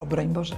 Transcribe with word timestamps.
O 0.00 0.06
broń 0.06 0.28
Boże. 0.28 0.56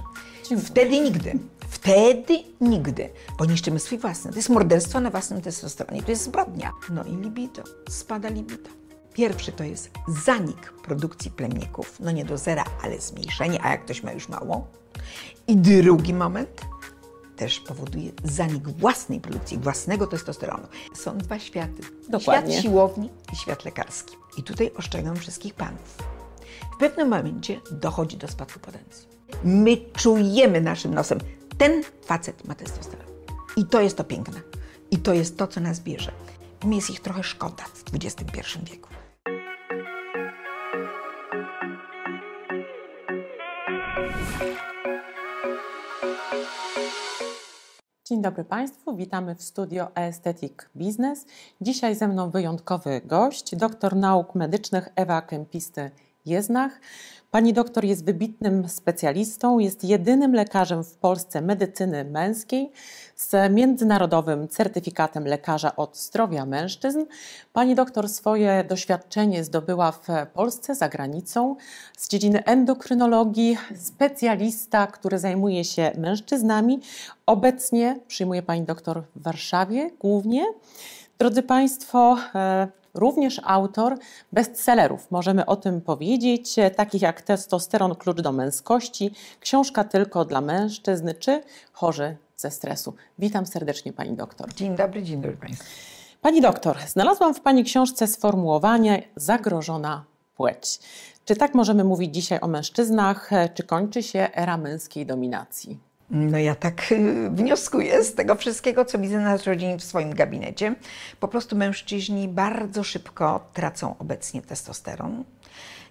Wtedy 0.65 1.01
nigdy. 1.01 1.39
Wtedy 1.69 2.43
nigdy. 2.61 3.09
Bo 3.37 3.45
niszczymy 3.45 3.79
swój 3.79 3.97
własny. 3.97 4.31
To 4.31 4.37
jest 4.37 4.49
morderstwo 4.49 4.99
na 4.99 5.09
własnym 5.09 5.41
testosteronie. 5.41 6.03
To 6.03 6.11
jest 6.11 6.23
zbrodnia. 6.23 6.71
No 6.89 7.03
i 7.03 7.15
libido. 7.15 7.63
Spada 7.89 8.29
libido. 8.29 8.69
Pierwszy 9.13 9.51
to 9.51 9.63
jest 9.63 9.89
zanik 10.07 10.73
produkcji 10.73 11.31
plemników. 11.31 11.99
No 11.99 12.11
nie 12.11 12.25
do 12.25 12.37
zera, 12.37 12.63
ale 12.83 13.01
zmniejszenie, 13.01 13.63
a 13.63 13.71
jak 13.71 13.85
ktoś 13.85 14.03
ma 14.03 14.11
już 14.11 14.29
mało. 14.29 14.67
I 15.47 15.57
drugi 15.57 16.13
moment 16.13 16.61
też 17.35 17.59
powoduje 17.59 18.11
zanik 18.23 18.67
własnej 18.67 19.19
produkcji, 19.19 19.57
własnego 19.57 20.07
testosteronu. 20.07 20.67
Są 20.93 21.17
dwa 21.17 21.39
światy. 21.39 21.81
Dokładnie. 22.09 22.51
Świat 22.53 22.63
siłowni 22.63 23.09
i 23.33 23.35
świat 23.35 23.65
lekarski. 23.65 24.15
I 24.37 24.43
tutaj 24.43 24.71
ostrzegam 24.77 25.15
wszystkich 25.15 25.53
panów. 25.53 25.97
W 26.75 26.77
pewnym 26.79 27.09
momencie 27.09 27.61
dochodzi 27.71 28.17
do 28.17 28.27
spadku 28.27 28.59
potencji. 28.59 29.18
My 29.43 29.77
czujemy 29.93 30.61
naszym 30.61 30.93
nosem, 30.93 31.19
ten 31.57 31.83
facet 32.01 32.47
ma 32.47 32.55
testosteron. 32.55 33.07
I 33.57 33.65
to 33.65 33.81
jest 33.81 33.97
to 33.97 34.03
piękne. 34.03 34.41
I 34.91 34.97
to 34.97 35.13
jest 35.13 35.37
to, 35.37 35.47
co 35.47 35.59
nas 35.59 35.79
bierze. 35.79 36.11
Mi 36.65 36.75
jest 36.75 36.89
ich 36.89 36.99
trochę 36.99 37.23
szkoda 37.23 37.63
w 37.73 37.83
XXI 37.95 38.59
wieku. 38.63 38.89
Dzień 48.09 48.21
dobry 48.21 48.43
Państwu, 48.43 48.95
witamy 48.95 49.35
w 49.35 49.43
studio 49.43 49.87
Aesthetic 49.95 50.53
Business. 50.75 51.25
Dzisiaj 51.61 51.95
ze 51.95 52.07
mną 52.07 52.29
wyjątkowy 52.29 53.01
gość, 53.05 53.55
doktor 53.55 53.95
nauk 53.95 54.35
medycznych 54.35 54.89
Ewa 54.95 55.21
Kempisty-Jeznach. 56.29 56.79
Pani 57.31 57.53
doktor 57.53 57.85
jest 57.85 58.05
wybitnym 58.05 58.69
specjalistą, 58.69 59.59
jest 59.59 59.83
jedynym 59.83 60.33
lekarzem 60.33 60.83
w 60.83 60.95
Polsce 60.95 61.41
medycyny 61.41 62.05
męskiej 62.05 62.71
z 63.15 63.53
międzynarodowym 63.53 64.47
certyfikatem 64.47 65.25
lekarza 65.25 65.75
od 65.75 65.97
zdrowia 65.97 66.45
mężczyzn. 66.45 67.05
Pani 67.53 67.75
doktor 67.75 68.09
swoje 68.09 68.63
doświadczenie 68.63 69.43
zdobyła 69.43 69.91
w 69.91 70.07
Polsce, 70.33 70.75
za 70.75 70.89
granicą, 70.89 71.55
z 71.97 72.09
dziedziny 72.09 72.43
endokrynologii, 72.45 73.57
specjalista, 73.75 74.87
który 74.87 75.19
zajmuje 75.19 75.63
się 75.63 75.91
mężczyznami. 75.97 76.79
Obecnie 77.25 77.99
przyjmuje 78.07 78.41
pani 78.43 78.61
doktor 78.61 79.03
w 79.15 79.23
Warszawie 79.23 79.91
głównie. 79.99 80.45
Drodzy 81.19 81.43
Państwo, 81.43 82.17
e, 82.35 82.67
również 82.99 83.41
autor 83.43 83.97
bestsellerów, 84.31 85.11
możemy 85.11 85.45
o 85.45 85.55
tym 85.55 85.81
powiedzieć, 85.81 86.55
takich 86.75 87.01
jak 87.01 87.21
Testosteron 87.21 87.95
Klucz 87.95 88.21
do 88.21 88.31
Męskości, 88.31 89.11
Książka 89.39 89.83
tylko 89.83 90.25
dla 90.25 90.41
mężczyzn 90.41 91.09
czy 91.19 91.43
Chorzy 91.73 92.17
ze 92.37 92.51
stresu. 92.51 92.93
Witam 93.19 93.45
serdecznie 93.45 93.93
Pani 93.93 94.13
doktor. 94.15 94.53
Dzień 94.53 94.75
dobry, 94.75 95.03
dzień 95.03 95.21
dobry 95.21 95.37
Państwu. 95.37 95.65
Pani 96.21 96.41
doktor, 96.41 96.77
znalazłam 96.87 97.33
w 97.33 97.41
Pani 97.41 97.63
książce 97.63 98.07
sformułowanie 98.07 99.03
zagrożona 99.15 100.05
płeć. 100.35 100.79
Czy 101.25 101.35
tak 101.35 101.55
możemy 101.55 101.83
mówić 101.83 102.13
dzisiaj 102.13 102.39
o 102.41 102.47
mężczyznach? 102.47 103.29
Czy 103.53 103.63
kończy 103.63 104.03
się 104.03 104.29
era 104.33 104.57
męskiej 104.57 105.05
dominacji? 105.05 105.88
No 106.11 106.37
ja 106.37 106.55
tak 106.55 106.91
y, 106.91 107.29
wnioskuję 107.29 108.03
z 108.03 108.15
tego 108.15 108.35
wszystkiego, 108.35 108.85
co 108.85 108.99
widzę 108.99 109.19
na 109.19 109.37
co 109.37 109.55
dzień 109.55 109.79
w 109.79 109.83
swoim 109.83 110.13
gabinecie. 110.13 110.75
Po 111.19 111.27
prostu 111.27 111.55
mężczyźni 111.55 112.27
bardzo 112.27 112.83
szybko 112.83 113.49
tracą 113.53 113.95
obecnie 113.99 114.41
testosteron. 114.41 115.23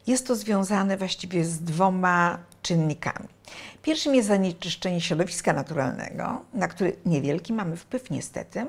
Jest 0.06 0.26
to 0.26 0.36
związane 0.36 0.96
właściwie 0.96 1.44
z 1.44 1.58
dwoma 1.58 2.38
czynnikami. 2.62 3.28
Pierwszym 3.82 4.14
jest 4.14 4.28
zanieczyszczenie 4.28 5.00
środowiska 5.00 5.52
naturalnego, 5.52 6.40
na 6.54 6.68
który 6.68 6.96
niewielki 7.06 7.52
mamy 7.52 7.76
wpływ 7.76 8.10
niestety. 8.10 8.66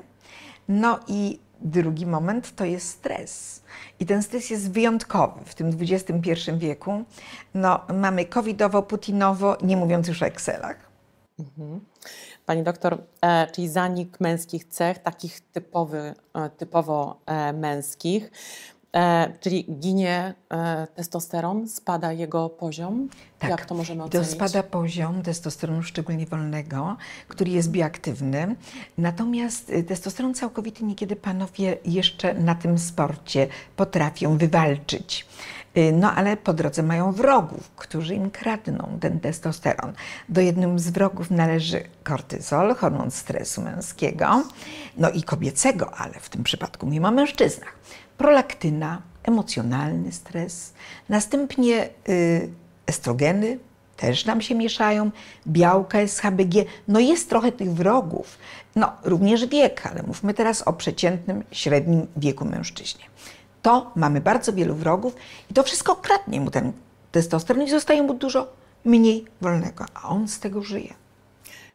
No 0.68 1.00
i 1.08 1.38
drugi 1.60 2.06
moment 2.06 2.56
to 2.56 2.64
jest 2.64 2.88
stres. 2.88 3.62
I 4.00 4.06
ten 4.06 4.22
stres 4.22 4.50
jest 4.50 4.72
wyjątkowy 4.72 5.40
w 5.44 5.54
tym 5.54 5.78
XXI 5.80 6.30
wieku. 6.58 7.04
No, 7.54 7.80
mamy 7.94 8.24
covidowo, 8.24 8.82
putinowo, 8.82 9.56
nie 9.62 9.76
mówiąc 9.76 10.08
już 10.08 10.22
o 10.22 10.26
Excelach. 10.26 10.89
Mhm. 11.40 11.80
Pani 12.46 12.62
doktor, 12.62 12.98
e, 13.22 13.46
czyli 13.46 13.68
zanik 13.68 14.20
męskich 14.20 14.64
cech, 14.64 14.98
takich 14.98 15.40
typowy, 15.40 16.14
e, 16.34 16.50
typowo 16.50 17.16
e, 17.26 17.52
męskich, 17.52 18.30
czyli 19.40 19.66
ginie 19.78 20.34
testosteron, 20.94 21.68
spada 21.68 22.12
jego 22.12 22.48
poziom? 22.48 23.08
Tak. 23.38 23.50
Jak 23.50 23.66
to 23.66 23.74
możemy 23.74 24.02
ocenić? 24.04 24.28
To 24.28 24.34
spada 24.34 24.62
poziom 24.62 25.22
testosteronu, 25.22 25.82
szczególnie 25.82 26.26
wolnego, 26.26 26.96
który 27.28 27.50
jest 27.50 27.70
bioaktywny. 27.70 28.56
Natomiast 28.98 29.72
testosteron 29.88 30.34
całkowity 30.34 30.84
niekiedy 30.84 31.16
panowie 31.16 31.76
jeszcze 31.84 32.34
na 32.34 32.54
tym 32.54 32.78
sporcie 32.78 33.48
potrafią 33.76 34.38
wywalczyć. 34.38 35.26
Y, 35.76 35.92
No 35.92 36.12
ale 36.12 36.36
po 36.36 36.52
drodze 36.52 36.82
mają 36.82 37.12
wrogów, 37.12 37.70
którzy 37.76 38.14
im 38.14 38.30
kradną 38.30 38.98
ten 39.00 39.20
testosteron. 39.20 39.92
Do 40.28 40.40
jednym 40.40 40.78
z 40.78 40.88
wrogów 40.88 41.30
należy 41.30 41.82
kortyzol, 42.04 42.74
hormon 42.74 43.10
stresu 43.10 43.62
męskiego, 43.62 44.42
no 44.96 45.10
i 45.10 45.22
kobiecego, 45.22 45.94
ale 45.94 46.14
w 46.20 46.28
tym 46.28 46.44
przypadku 46.44 46.86
mówimy 46.86 47.08
o 47.08 47.10
mężczyznach. 47.10 47.74
Prolaktyna, 48.18 49.02
emocjonalny 49.22 50.12
stres, 50.12 50.72
następnie 51.08 51.88
y, 52.08 52.50
estrogeny, 52.86 53.58
też 53.96 54.24
nam 54.24 54.40
się 54.40 54.54
mieszają, 54.54 55.10
białka 55.46 55.98
SHBG, 55.98 56.64
no 56.88 57.00
jest 57.00 57.28
trochę 57.28 57.52
tych 57.52 57.72
wrogów. 57.72 58.38
No, 58.76 58.92
również 59.04 59.46
wiek, 59.46 59.86
ale 59.86 60.02
mówmy 60.02 60.34
teraz 60.34 60.62
o 60.62 60.72
przeciętnym, 60.72 61.44
średnim 61.52 62.06
wieku 62.16 62.44
mężczyźnie. 62.44 63.04
To 63.62 63.92
mamy 63.96 64.20
bardzo 64.20 64.52
wielu 64.52 64.74
wrogów 64.74 65.16
i 65.50 65.54
to 65.54 65.62
wszystko 65.62 65.96
kradnie 65.96 66.40
mu 66.40 66.50
ten 66.50 66.72
testosteron 67.12 67.62
i 67.62 67.70
zostaje 67.70 68.02
mu 68.02 68.14
dużo 68.14 68.52
mniej 68.84 69.24
wolnego, 69.40 69.84
a 69.94 70.08
on 70.08 70.28
z 70.28 70.40
tego 70.40 70.62
żyje. 70.62 70.94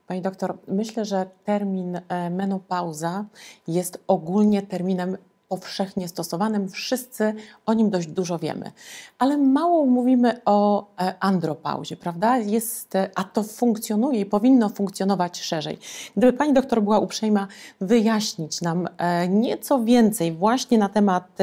Pani 0.08 0.22
doktor, 0.22 0.58
myślę, 0.68 1.06
że 1.06 1.30
termin 1.44 1.96
e, 1.96 2.30
menopauza 2.30 3.26
jest 3.68 4.04
ogólnie 4.08 4.62
terminem 4.62 5.18
powszechnie 5.48 6.08
stosowanym. 6.08 6.70
Wszyscy 6.70 7.34
o 7.66 7.74
nim 7.74 7.90
dość 7.90 8.08
dużo 8.08 8.40
wiemy, 8.40 8.72
ale 9.20 9.38
mało 9.38 9.86
mówimy 9.86 10.42
o 10.46 10.88
e, 11.00 11.16
andropauzie, 11.20 11.98
prawda? 11.98 12.38
Jest, 12.38 12.96
e, 12.96 13.10
a 13.16 13.24
to 13.24 13.44
funkcjonuje 13.44 14.20
i 14.20 14.26
powinno 14.26 14.70
funkcjonować 14.70 15.42
szerzej. 15.42 15.78
Gdyby 16.18 16.34
Pani 16.38 16.54
doktor 16.54 16.82
była 16.84 17.00
uprzejma 17.00 17.48
wyjaśnić 17.82 18.62
nam 18.62 18.88
e, 18.98 19.28
nieco 19.28 19.84
więcej 19.84 20.32
właśnie 20.32 20.78
na 20.78 20.90
temat 20.90 21.38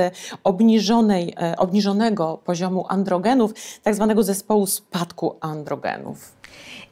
obniżonej, 0.45 1.35
obniżonego 1.59 2.39
poziomu 2.45 2.85
androgenów, 2.89 3.55
tak 3.83 3.95
zwanego 3.95 4.23
zespołu 4.23 4.67
spadku 4.67 5.37
androgenów. 5.41 6.33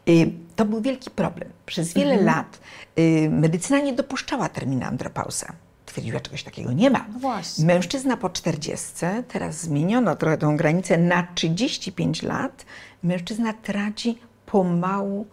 Y, 0.09 0.33
To 0.57 0.65
był 0.65 0.81
wielki 0.81 1.11
problem. 1.11 1.49
Przez 1.67 1.93
wiele 1.93 2.11
Mhm. 2.15 2.27
lat 2.27 2.59
y, 2.99 3.31
medycyna 3.31 3.79
nie 3.81 3.93
dopuszczała 3.93 4.49
terminu 4.49 4.87
andropauza. 4.87 5.47
Twierdziła, 5.91 6.21
czegoś 6.21 6.43
takiego 6.43 6.73
nie 6.73 6.91
ma. 6.91 7.07
No. 7.23 7.41
Mężczyzna 7.59 8.17
po 8.17 8.31
40, 8.31 8.87
teraz 9.29 9.61
zmieniono 9.61 10.17
trochę 10.17 10.39
tą 10.39 10.57
granicę 10.57 10.99
na 10.99 11.27
35 11.35 12.23
lat, 12.23 12.65
mężczyzna 13.03 13.53
traci 13.53 14.19
pomału 14.47 15.27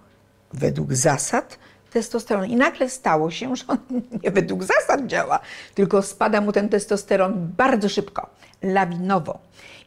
według 0.54 0.94
zasad 0.94 1.60
testosteron. 1.92 2.46
I 2.46 2.56
nagle 2.56 2.90
stało 2.90 3.32
się, 3.32 3.56
że 3.56 3.64
on 3.68 3.78
nie 4.24 4.32
według 4.32 4.64
zasad 4.64 5.08
działa, 5.08 5.40
tylko 5.76 6.02
spada 6.02 6.42
mu 6.42 6.52
ten 6.52 6.70
testosteron 6.70 7.52
bardzo 7.58 7.90
szybko, 7.90 8.30
lawinowo. 8.62 9.40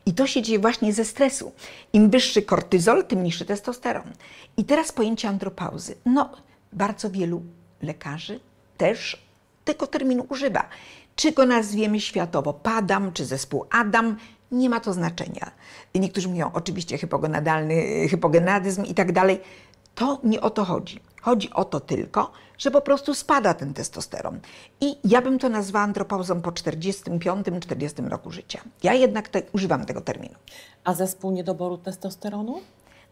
I 0.06 0.14
to 0.14 0.26
się 0.26 0.42
dzieje 0.42 0.58
właśnie 0.58 0.92
ze 0.92 1.04
stresu. 1.04 1.52
Im 1.92 2.10
wyższy 2.10 2.42
kortyzol, 2.42 3.06
tym 3.06 3.22
niższy 3.24 3.44
testosteron. 3.44 4.12
I 4.56 4.64
teraz 4.64 4.92
pojęcie 4.92 5.28
andropauzy. 5.28 5.94
No, 6.06 6.30
bardzo 6.72 7.10
wielu 7.10 7.42
lekarzy 7.82 8.40
też 8.76 9.29
tego 9.74 9.86
terminu 9.86 10.26
używa. 10.28 10.68
Czy 11.16 11.32
go 11.32 11.46
nazwiemy 11.46 12.00
światowo 12.00 12.52
padam, 12.52 13.12
czy 13.12 13.24
zespół 13.24 13.66
Adam, 13.70 14.16
nie 14.52 14.70
ma 14.70 14.80
to 14.80 14.92
znaczenia. 14.92 15.50
Niektórzy 15.94 16.28
mówią 16.28 16.50
oczywiście 16.54 16.98
hypogonadalny, 16.98 18.08
hypogenadyzm 18.08 18.84
i 18.84 18.94
tak 18.94 19.12
dalej. 19.12 19.40
To 19.94 20.20
nie 20.24 20.40
o 20.40 20.50
to 20.50 20.64
chodzi. 20.64 21.00
Chodzi 21.20 21.50
o 21.50 21.64
to 21.64 21.80
tylko, 21.80 22.32
że 22.58 22.70
po 22.70 22.80
prostu 22.80 23.14
spada 23.14 23.54
ten 23.54 23.74
testosteron. 23.74 24.40
I 24.80 24.96
ja 25.04 25.22
bym 25.22 25.38
to 25.38 25.48
nazwała 25.48 25.84
andropauzą 25.84 26.42
po 26.42 26.50
45-40 26.50 28.08
roku 28.08 28.30
życia. 28.30 28.60
Ja 28.82 28.94
jednak 28.94 29.28
te, 29.28 29.42
używam 29.52 29.86
tego 29.86 30.00
terminu. 30.00 30.34
A 30.84 30.94
zespół 30.94 31.30
niedoboru 31.30 31.78
testosteronu? 31.78 32.60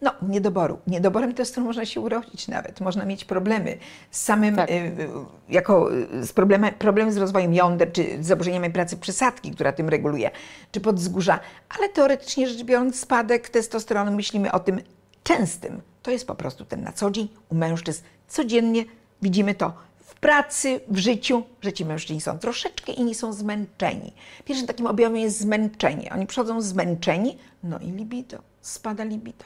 No, 0.02 0.12
niedoboru. 0.22 0.78
Niedoborem 0.86 1.34
testosteronu 1.34 1.66
można 1.66 1.84
się 1.86 2.00
urodzić 2.00 2.48
nawet, 2.48 2.80
można 2.80 3.04
mieć 3.04 3.24
problemy 3.24 3.78
z 4.10 4.22
samym, 4.22 4.56
Tak. 4.56 4.70
y, 4.70 4.74
y, 4.74 5.08
jako 5.48 5.94
y, 5.94 6.26
z 6.26 6.32
problemy, 6.32 6.72
problemy 6.72 7.12
z 7.12 7.16
rozwojem 7.16 7.54
jąder, 7.54 7.92
czy 7.92 8.22
z 8.22 8.26
zaburzeniami 8.26 8.70
pracy 8.70 8.96
przysadki, 8.96 9.50
która 9.50 9.72
tym 9.72 9.88
reguluje, 9.88 10.30
czy 10.72 10.80
podzgórza, 10.80 11.40
ale 11.78 11.88
teoretycznie 11.88 12.48
rzecz 12.48 12.62
biorąc 12.62 13.00
spadek 13.00 13.48
testosteronu, 13.48 14.12
myślimy 14.12 14.52
o 14.52 14.60
tym 14.60 14.80
częstym 15.24 15.80
to 16.08 16.12
jest 16.12 16.26
po 16.26 16.34
prostu 16.34 16.64
ten 16.64 16.82
na 16.82 16.92
co 16.92 17.10
dzień 17.10 17.28
u 17.48 17.54
mężczyzn. 17.54 18.02
Codziennie 18.28 18.84
widzimy 19.22 19.54
to 19.54 19.72
w 19.98 20.14
pracy, 20.14 20.80
w 20.88 20.98
życiu, 20.98 21.42
że 21.62 21.72
ci 21.72 21.84
mężczyźni 21.84 22.20
są 22.20 22.38
troszeczkę 22.38 22.92
inni 22.92 23.14
są 23.14 23.32
zmęczeni. 23.32 24.12
Pierwszym 24.44 24.66
takim 24.66 24.86
objawem 24.86 25.16
jest 25.16 25.38
zmęczenie. 25.38 26.10
Oni 26.12 26.26
przychodzą 26.26 26.60
zmęczeni, 26.60 27.38
no 27.62 27.78
i 27.78 27.90
libido, 27.90 28.38
spada 28.60 29.04
libido. 29.04 29.44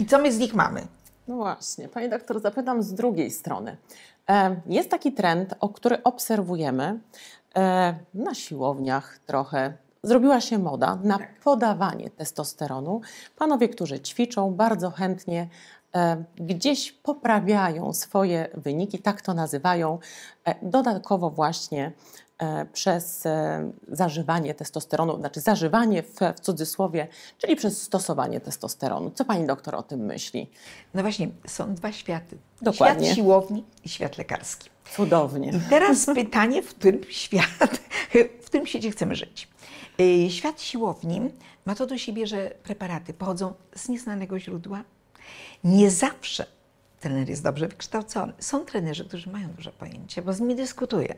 I 0.00 0.06
co 0.06 0.18
my 0.18 0.32
z 0.32 0.38
nich 0.38 0.54
mamy? 0.54 0.86
No 1.28 1.36
właśnie, 1.36 1.88
Pani 1.88 2.08
doktor, 2.08 2.40
zapytam 2.40 2.82
z 2.82 2.94
drugiej 2.94 3.30
strony. 3.30 3.76
E, 4.30 4.60
jest 4.66 4.90
taki 4.90 5.12
trend, 5.12 5.54
o 5.60 5.68
który 5.68 6.02
obserwujemy 6.02 7.00
e, 7.56 7.94
na 8.14 8.34
siłowniach 8.34 9.18
trochę. 9.26 9.72
Zrobiła 10.02 10.40
się 10.40 10.58
moda 10.58 10.98
na 11.04 11.18
podawanie 11.44 12.10
testosteronu. 12.10 13.00
Panowie, 13.38 13.68
którzy 13.68 14.00
ćwiczą, 14.00 14.54
bardzo 14.54 14.90
chętnie 14.90 15.48
e, 15.94 16.24
gdzieś 16.36 16.92
poprawiają 16.92 17.92
swoje 17.92 18.48
wyniki, 18.54 18.98
tak 18.98 19.22
to 19.22 19.34
nazywają, 19.34 19.98
dodatkowo 20.62 21.30
właśnie 21.30 21.92
przez 22.72 23.24
zażywanie 23.88 24.54
testosteronu, 24.54 25.18
znaczy 25.18 25.40
zażywanie 25.40 26.02
w, 26.02 26.14
w, 26.36 26.40
cudzysłowie, 26.40 27.08
czyli 27.38 27.56
przez 27.56 27.82
stosowanie 27.82 28.40
testosteronu. 28.40 29.10
Co 29.10 29.24
pani 29.24 29.46
doktor 29.46 29.74
o 29.74 29.82
tym 29.82 30.00
myśli? 30.00 30.50
No 30.94 31.02
właśnie, 31.02 31.28
są 31.46 31.74
dwa 31.74 31.92
światy. 31.92 32.38
Dokładnie. 32.62 33.06
Świat 33.06 33.16
siłowni 33.16 33.64
i 33.84 33.88
świat 33.88 34.18
lekarski. 34.18 34.70
Cudownie. 34.96 35.48
I 35.50 35.70
teraz 35.70 36.06
pytanie, 36.14 36.62
w 36.62 36.68
którym 36.68 37.00
świat, 37.08 37.80
w 38.42 38.46
którym 38.46 38.66
świecie 38.66 38.90
chcemy 38.90 39.16
żyć. 39.16 39.48
Świat 40.28 40.62
siłowni 40.62 41.20
ma 41.64 41.74
to 41.74 41.86
do 41.86 41.98
siebie, 41.98 42.26
że 42.26 42.50
preparaty 42.62 43.14
pochodzą 43.14 43.52
z 43.76 43.88
nieznanego 43.88 44.38
źródła. 44.38 44.84
Nie 45.64 45.90
zawsze 45.90 46.46
trener 47.02 47.28
jest 47.28 47.42
dobrze 47.42 47.68
wykształcony. 47.68 48.32
Są 48.38 48.64
trenerzy, 48.64 49.04
którzy 49.04 49.30
mają 49.30 49.48
duże 49.48 49.72
pojęcie, 49.72 50.22
bo 50.22 50.32
z 50.32 50.40
nimi 50.40 50.54
dyskutuję. 50.54 51.14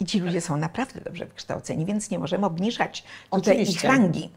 I 0.00 0.04
ci 0.04 0.20
ludzie 0.20 0.40
są 0.40 0.56
naprawdę 0.56 1.00
dobrze 1.00 1.26
wykształceni, 1.26 1.86
więc 1.86 2.10
nie 2.10 2.18
możemy 2.18 2.46
obniżać 2.46 3.04
tutaj 3.30 3.54
Oczywiście. 3.54 3.74
ich 3.74 3.84
rangi. 3.84 4.30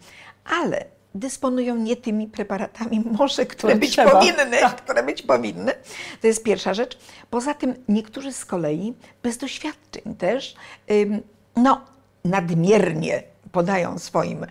Ale 0.46 0.86
dysponują 1.16 1.76
nie 1.76 1.96
tymi 1.96 2.28
preparatami 2.28 3.00
może, 3.00 3.46
które 3.46 3.76
być 3.76 3.92
trzeba. 3.92 4.12
powinny, 4.12 4.58
które 4.78 5.04
być 5.04 5.22
powinny. 5.22 5.72
To 6.22 6.28
jest 6.28 6.44
pierwsza 6.44 6.74
rzecz. 6.74 6.98
Poza 7.30 7.54
tym 7.54 7.76
niektórzy 7.88 8.34
z 8.34 8.46
kolei 8.46 8.94
bez 9.24 9.38
doświadczeń 9.38 10.16
też, 10.16 10.56
no 11.56 11.82
nadmiernie 12.26 13.24
podają 13.52 14.00
swoim 14.00 14.46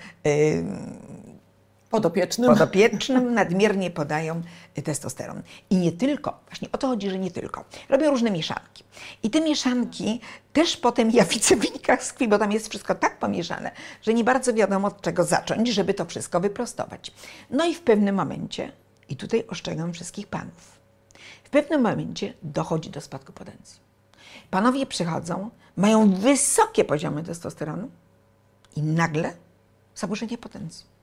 Podopiecznym. 1.90 2.50
podopiecznym, 2.50 3.34
nadmiernie 3.34 3.90
podają 3.90 4.42
testosteron. 4.84 5.42
I 5.70 5.76
nie 5.76 5.92
tylko, 5.92 6.40
właśnie 6.48 6.68
o 6.72 6.78
to 6.78 6.86
chodzi, 6.86 7.10
że 7.10 7.18
nie 7.18 7.30
tylko. 7.30 7.64
Robią 7.88 8.10
różne 8.10 8.30
mieszanki. 8.30 8.84
I 9.22 9.30
te 9.30 9.40
mieszanki 9.40 10.20
też 10.52 10.76
potem 10.76 11.10
ja 11.10 11.24
widzę 11.24 11.56
w 11.56 11.58
wynikach 11.58 12.04
z 12.04 12.12
krwi, 12.12 12.28
bo 12.28 12.38
tam 12.38 12.52
jest 12.52 12.68
wszystko 12.68 12.94
tak 12.94 13.18
pomieszane, 13.18 13.70
że 14.02 14.14
nie 14.14 14.24
bardzo 14.24 14.54
wiadomo 14.54 14.88
od 14.88 15.00
czego 15.00 15.24
zacząć, 15.24 15.68
żeby 15.68 15.94
to 15.94 16.04
wszystko 16.04 16.40
wyprostować. 16.40 17.12
No 17.50 17.64
i 17.64 17.74
w 17.74 17.80
pewnym 17.80 18.14
momencie, 18.14 18.72
i 19.08 19.16
tutaj 19.16 19.44
ostrzegam 19.48 19.92
wszystkich 19.92 20.26
panów, 20.26 20.78
w 21.44 21.50
pewnym 21.50 21.82
momencie 21.82 22.34
dochodzi 22.42 22.90
do 22.90 23.00
spadku 23.00 23.32
potencji. 23.32 23.80
Panowie 24.50 24.86
przychodzą, 24.86 25.50
mają 25.76 26.14
wysokie 26.14 26.84
poziomy 26.84 27.22
testosteronu 27.22 27.90
i 28.76 28.82
nagle 28.82 29.32
zaburzenie 29.94 30.38
potencji. 30.38 30.95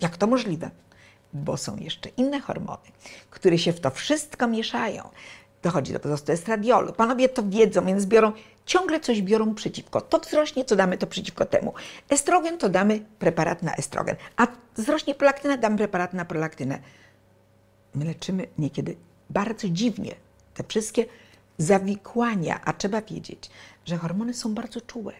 Jak 0.00 0.16
to 0.16 0.26
możliwe? 0.26 0.70
Bo 1.32 1.56
są 1.56 1.76
jeszcze 1.76 2.08
inne 2.08 2.40
hormony, 2.40 2.88
które 3.30 3.58
się 3.58 3.72
w 3.72 3.80
to 3.80 3.90
wszystko 3.90 4.48
mieszają. 4.48 5.08
Dochodzi 5.62 5.92
do 5.92 5.98
wzrostu 5.98 6.32
estradiolu. 6.32 6.92
Panowie 6.92 7.28
to 7.28 7.42
wiedzą, 7.42 7.86
więc 7.86 8.06
biorą, 8.06 8.32
ciągle 8.66 9.00
coś 9.00 9.22
biorą 9.22 9.54
przeciwko. 9.54 10.00
To 10.00 10.18
wzrośnie, 10.18 10.64
to 10.64 10.76
damy 10.76 10.98
to 10.98 11.06
przeciwko 11.06 11.44
temu. 11.44 11.74
Estrogen 12.08 12.58
to 12.58 12.68
damy 12.68 13.00
preparat 13.18 13.62
na 13.62 13.74
estrogen. 13.74 14.16
A 14.36 14.46
wzrośnie 14.76 15.14
prolaktyna, 15.14 15.56
damy 15.56 15.76
preparat 15.76 16.14
na 16.14 16.24
prolaktynę. 16.24 16.78
My 17.94 18.04
leczymy 18.04 18.46
niekiedy 18.58 18.96
bardzo 19.30 19.68
dziwnie 19.68 20.14
te 20.54 20.64
wszystkie 20.68 21.04
zawikłania, 21.58 22.60
a 22.64 22.72
trzeba 22.72 23.02
wiedzieć, 23.02 23.50
że 23.84 23.96
hormony 23.96 24.34
są 24.34 24.54
bardzo 24.54 24.80
czułe. 24.80 25.12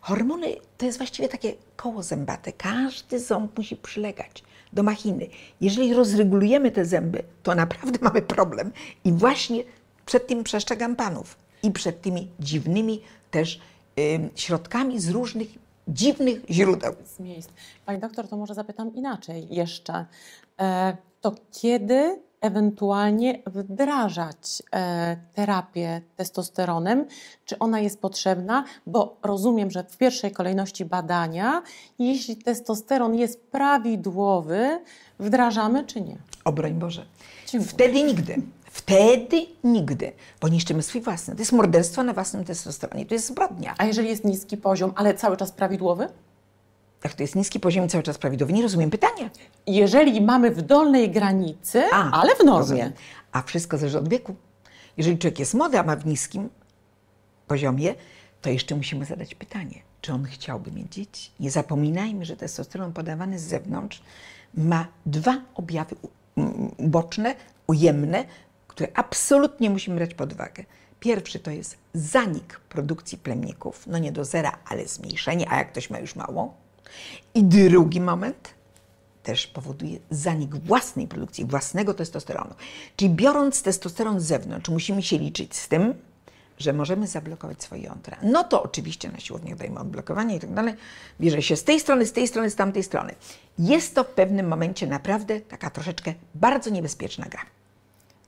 Hormony 0.00 0.56
to 0.78 0.86
jest 0.86 0.98
właściwie 0.98 1.28
takie 1.28 1.54
koło 1.76 2.02
zębate. 2.02 2.52
Każdy 2.52 3.20
ząb 3.20 3.58
musi 3.58 3.76
przylegać 3.76 4.44
do 4.72 4.82
machiny. 4.82 5.26
Jeżeli 5.60 5.94
rozregulujemy 5.94 6.70
te 6.70 6.84
zęby, 6.84 7.22
to 7.42 7.54
naprawdę 7.54 7.98
mamy 8.08 8.22
problem. 8.22 8.72
I 9.04 9.12
właśnie 9.12 9.64
przed 10.06 10.26
tym 10.26 10.44
przestrzegam 10.44 10.96
panów. 10.96 11.36
I 11.62 11.70
przed 11.70 12.02
tymi 12.02 12.28
dziwnymi 12.40 13.02
też 13.30 13.60
środkami 14.34 15.00
z 15.00 15.08
różnych 15.08 15.48
dziwnych 15.88 16.40
źródeł. 16.50 16.94
z 17.04 17.20
miejsc. 17.20 17.50
Pani 17.86 17.98
doktor, 17.98 18.28
to 18.28 18.36
może 18.36 18.54
zapytam 18.54 18.94
inaczej 18.94 19.46
jeszcze. 19.50 20.06
E, 20.60 20.96
to 21.20 21.34
kiedy 21.52 22.20
ewentualnie 22.40 23.42
wdrażać 23.46 24.62
e, 24.72 25.16
terapię 25.34 26.02
testosteronem? 26.16 27.06
Czy 27.44 27.58
ona 27.58 27.80
jest 27.80 28.00
potrzebna? 28.00 28.64
Bo 28.86 29.16
rozumiem, 29.22 29.70
że 29.70 29.84
w 29.84 29.96
pierwszej 29.96 30.32
kolejności 30.32 30.84
badania, 30.84 31.62
jeśli 31.98 32.36
testosteron 32.36 33.14
jest 33.14 33.46
prawidłowy, 33.46 34.80
wdrażamy 35.18 35.84
czy 35.84 36.00
nie? 36.00 36.16
O 36.44 36.52
broń 36.52 36.74
Boże. 36.74 37.06
Dziękuję. 37.46 37.72
Wtedy 37.72 38.02
nigdy. 38.02 38.42
Wtedy 38.70 39.46
nigdy. 39.64 40.12
Bo 40.40 40.48
niszczymy 40.48 40.82
swój 40.82 41.00
własny. 41.00 41.34
To 41.34 41.40
jest 41.40 41.52
morderstwo 41.52 42.02
na 42.02 42.12
własnym 42.12 42.44
testosteronie. 42.44 43.06
To 43.06 43.14
jest 43.14 43.26
zbrodnia. 43.26 43.74
A 43.78 43.84
jeżeli 43.84 44.08
jest 44.08 44.24
niski 44.24 44.56
poziom, 44.56 44.92
ale 44.96 45.14
cały 45.14 45.36
czas 45.36 45.52
prawidłowy? 45.52 46.08
Jak 47.04 47.14
to 47.14 47.22
jest 47.22 47.36
niski 47.36 47.60
poziom 47.60 47.88
cały 47.88 48.02
czas 48.02 48.18
prawidłowy, 48.18 48.52
nie 48.52 48.62
rozumiem 48.62 48.90
pytania. 48.90 49.30
Jeżeli 49.66 50.20
mamy 50.20 50.50
w 50.50 50.62
dolnej 50.62 51.10
granicy, 51.10 51.84
A, 51.92 52.20
ale 52.20 52.34
w 52.34 52.38
normie. 52.38 52.58
Rozumiem. 52.58 52.92
A 53.32 53.42
wszystko 53.42 53.78
zależy 53.78 53.98
od 53.98 54.08
wieku. 54.08 54.34
Jeżeli 54.96 55.18
człowiek 55.18 55.38
jest 55.38 55.54
młody, 55.54 55.78
a 55.78 55.82
ma 55.82 55.96
w 55.96 56.06
niskim 56.06 56.48
poziomie, 57.46 57.94
to 58.42 58.50
jeszcze 58.50 58.74
musimy 58.74 59.04
zadać 59.04 59.34
pytanie, 59.34 59.82
czy 60.00 60.12
on 60.12 60.24
chciałby 60.24 60.72
mieć 60.72 60.94
dzieci. 60.94 61.30
Nie 61.40 61.50
zapominajmy, 61.50 62.24
że 62.24 62.36
testosteron 62.36 62.92
podawany 62.92 63.38
z 63.38 63.42
zewnątrz 63.42 64.02
ma 64.54 64.86
dwa 65.06 65.42
objawy 65.54 65.96
uboczne, 66.78 67.34
ujemne, 67.66 68.24
które 68.68 68.88
absolutnie 68.94 69.70
musimy 69.70 69.96
brać 69.96 70.14
pod 70.14 70.32
uwagę. 70.32 70.64
Pierwszy 71.00 71.38
to 71.38 71.50
jest 71.50 71.78
zanik 71.94 72.60
produkcji 72.60 73.18
plemników, 73.18 73.86
no 73.86 73.98
nie 73.98 74.12
do 74.12 74.24
zera, 74.24 74.58
ale 74.68 74.88
zmniejszenie, 74.88 75.52
a 75.52 75.58
jak 75.58 75.72
ktoś 75.72 75.90
ma 75.90 75.98
już 75.98 76.16
mało. 76.16 76.54
I 77.34 77.44
drugi 77.44 78.00
moment 78.00 78.54
też 79.22 79.46
powoduje 79.46 79.98
zanik 80.10 80.56
własnej 80.56 81.08
produkcji, 81.08 81.44
własnego 81.44 81.94
testosteronu. 81.94 82.54
Czyli 82.96 83.10
biorąc 83.10 83.62
testosteron 83.62 84.20
z 84.20 84.24
zewnątrz, 84.24 84.68
musimy 84.68 85.02
się 85.02 85.18
liczyć 85.18 85.56
z 85.56 85.68
tym, 85.68 85.94
że 86.58 86.72
możemy 86.72 87.06
zablokować 87.06 87.62
swoje 87.62 87.82
jądra. 87.82 88.16
No 88.22 88.44
to 88.44 88.62
oczywiście 88.62 89.08
na 89.08 89.20
siłowniach 89.20 89.58
dajemy 89.58 89.80
odblokowanie 89.80 90.36
i 90.36 90.40
tak 90.40 90.54
dalej. 90.54 90.74
Bierze 91.20 91.42
się 91.42 91.56
z 91.56 91.64
tej 91.64 91.80
strony, 91.80 92.06
z 92.06 92.12
tej 92.12 92.28
strony, 92.28 92.50
z 92.50 92.56
tamtej 92.56 92.82
strony. 92.82 93.14
Jest 93.58 93.94
to 93.94 94.04
w 94.04 94.08
pewnym 94.08 94.48
momencie 94.48 94.86
naprawdę 94.86 95.40
taka 95.40 95.70
troszeczkę 95.70 96.14
bardzo 96.34 96.70
niebezpieczna 96.70 97.26
gra. 97.26 97.40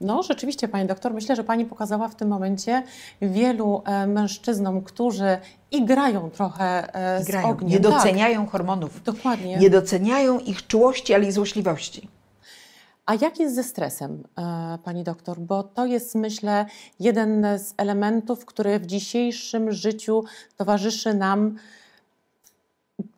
No, 0.02 0.22
rzeczywiście, 0.22 0.68
Pani 0.68 0.88
doktor, 0.88 1.14
myślę, 1.14 1.36
że 1.36 1.44
Pani 1.44 1.64
pokazała 1.64 2.08
w 2.08 2.14
tym 2.14 2.28
momencie 2.28 2.82
wielu 3.22 3.82
e, 3.84 4.06
mężczyznom, 4.06 4.82
którzy 4.82 5.38
igrają 5.70 6.30
trochę 6.30 6.94
e, 6.94 7.24
z 7.24 7.26
Grają, 7.26 7.48
ogniem. 7.48 7.70
nie 7.70 7.80
doceniają 7.80 8.46
hormonów. 8.46 8.94
Tak, 8.94 9.02
dokładnie. 9.02 9.56
Nie 9.56 9.70
doceniają 9.70 10.38
ich 10.38 10.66
czułości, 10.66 11.14
ale 11.14 11.24
i 11.24 11.32
złośliwości. 11.32 12.08
A 13.06 13.14
jak 13.14 13.40
jest 13.40 13.54
ze 13.54 13.64
stresem, 13.64 14.22
e, 14.38 14.78
Pani 14.84 15.04
doktor? 15.04 15.38
Bo 15.38 15.62
to 15.62 15.86
jest, 15.86 16.14
myślę, 16.14 16.66
jeden 17.00 17.46
z 17.58 17.74
elementów, 17.76 18.44
który 18.44 18.78
w 18.78 18.86
dzisiejszym 18.86 19.72
życiu 19.72 20.24
towarzyszy 20.56 21.14
nam 21.14 21.56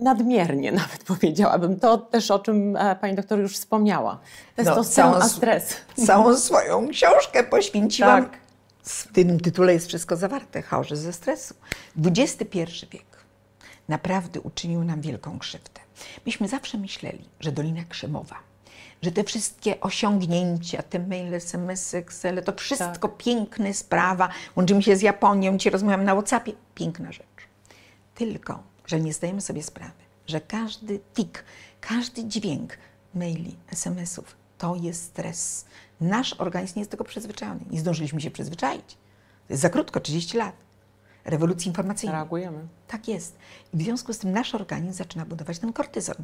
nadmiernie, 0.01 0.73
nawet 0.73 1.05
powiedziałabym. 1.15 1.81
To 1.81 1.99
też, 1.99 2.31
o 2.31 2.39
czym 2.39 2.77
e, 2.77 2.97
Pani 2.97 3.15
doktor 3.15 3.39
już 3.39 3.55
wspomniała. 3.55 4.21
Testosteron, 4.57 5.13
całą 5.13 5.25
a 5.25 5.29
stres. 5.29 5.77
Całą 6.07 6.37
swoją 6.49 6.89
książkę 6.89 7.45
poświęciłam. 7.45 8.25
Tak. 8.25 8.39
W 8.83 9.13
tym 9.13 9.41
tytule 9.41 9.73
jest 9.73 9.89
wszystko 9.89 10.17
zawarte. 10.17 10.63
Chorzy 10.63 10.97
ze 10.97 11.13
stresu. 11.13 11.55
XXI 12.07 12.59
wiek 12.93 13.15
naprawdę 13.89 14.41
uczynił 14.41 14.85
nam 14.85 15.01
wielką 15.01 15.39
krzywdę. 15.39 15.81
Myśmy 16.27 16.49
zawsze 16.49 16.79
myśleli, 16.79 17.29
że 17.41 17.53
Dolina 17.53 17.85
Krzemowa, 17.89 18.37
że 19.03 19.13
te 19.13 19.25
wszystkie 19.25 19.81
osiągnięcia, 19.81 20.83
te 20.83 20.99
maile, 20.99 21.35
SMS-y, 21.35 21.97
Excel, 21.97 22.43
to 22.45 22.53
wszystko 22.53 23.09
piękne 23.09 23.75
sprawa. 23.75 24.29
Łączymy 24.57 24.83
się 24.83 24.97
z 24.97 25.03
Japonią, 25.03 25.57
dzisiaj 25.57 25.73
rozmawiam 25.73 26.05
na 26.05 26.15
Whatsappie. 26.15 26.53
Piękna 26.75 27.13
rzecz. 27.13 27.25
Tylko, 28.15 28.63
że 28.87 29.00
nie 29.00 29.12
zdajemy 29.12 29.41
sobie 29.41 29.62
sprawy, 29.62 30.03
że 30.26 30.41
każdy 30.41 31.00
tik, 31.14 31.45
każdy 31.81 32.25
dźwięk 32.25 32.79
maili, 33.14 33.57
SMS-ów 33.73 34.45
to 34.59 34.76
jest 34.76 35.03
stres. 35.03 35.64
Nasz 36.00 36.33
organizm 36.33 36.73
nie 36.76 36.81
jest 36.81 36.91
tego 36.91 37.05
przyzwyczajony. 37.05 37.61
Nie 37.71 37.81
zdążyliśmy 37.81 38.21
się 38.21 38.31
przyzwyczaić. 38.31 38.97
To 39.47 39.53
jest 39.53 39.62
za 39.62 39.71
krótko, 39.71 40.00
30 40.00 40.37
lat. 40.37 40.55
Rewolucji 41.25 41.69
informacyjnej. 41.69 42.14
Reagujemy. 42.14 42.67
Tak 42.88 43.09
jest. 43.09 43.37
I 43.75 43.76
w 43.76 43.83
związku 43.83 44.12
z 44.12 44.19
tym 44.19 44.33
nasz 44.33 44.55
organizm 44.55 44.93
zaczyna 44.93 45.26
budować 45.26 45.59
ten 45.59 45.73
kortyzol. 45.73 46.17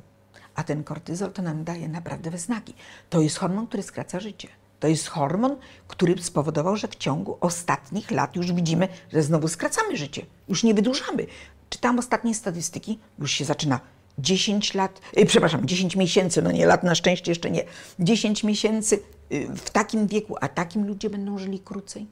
A 0.54 0.62
ten 0.62 0.84
kortyzol 0.84 1.32
to 1.32 1.42
nam 1.42 1.64
daje 1.64 1.88
naprawdę 1.88 2.30
we 2.30 2.38
znaki. 2.38 2.74
To 3.10 3.20
jest 3.20 3.38
hormon, 3.38 3.66
który 3.66 3.82
skraca 3.82 4.20
życie. 4.20 4.48
To 4.80 4.88
jest 4.88 5.08
hormon, 5.08 5.56
który 5.88 6.22
spowodował, 6.22 6.76
że 6.76 6.88
w 6.88 6.96
ciągu 6.96 7.38
ostatnich 7.40 8.10
lat 8.10 8.36
już 8.36 8.52
widzimy, 8.52 8.88
że 9.12 9.22
znowu 9.22 9.48
skracamy 9.48 9.96
życie. 9.96 10.26
Już 10.48 10.64
nie 10.64 10.74
wydłużamy. 10.74 11.26
Czytam 11.70 11.98
ostatnie 11.98 12.34
statystyki, 12.34 12.98
już 13.18 13.30
się 13.32 13.44
zaczyna 13.44 13.80
10 14.18 14.74
lat, 14.74 15.00
y, 15.18 15.26
przepraszam, 15.26 15.66
10 15.66 15.96
miesięcy, 15.96 16.42
no 16.42 16.52
nie 16.52 16.66
lat, 16.66 16.82
na 16.84 16.94
szczęście 16.94 17.30
jeszcze 17.30 17.50
nie. 17.50 17.64
10 17.98 18.44
miesięcy 18.44 19.02
y, 19.32 19.48
w 19.56 19.70
takim 19.70 20.06
wieku, 20.06 20.36
a 20.40 20.48
takim 20.48 20.86
ludzie 20.86 21.10
będą 21.10 21.38
żyli 21.38 21.60
krócej. 21.60 22.06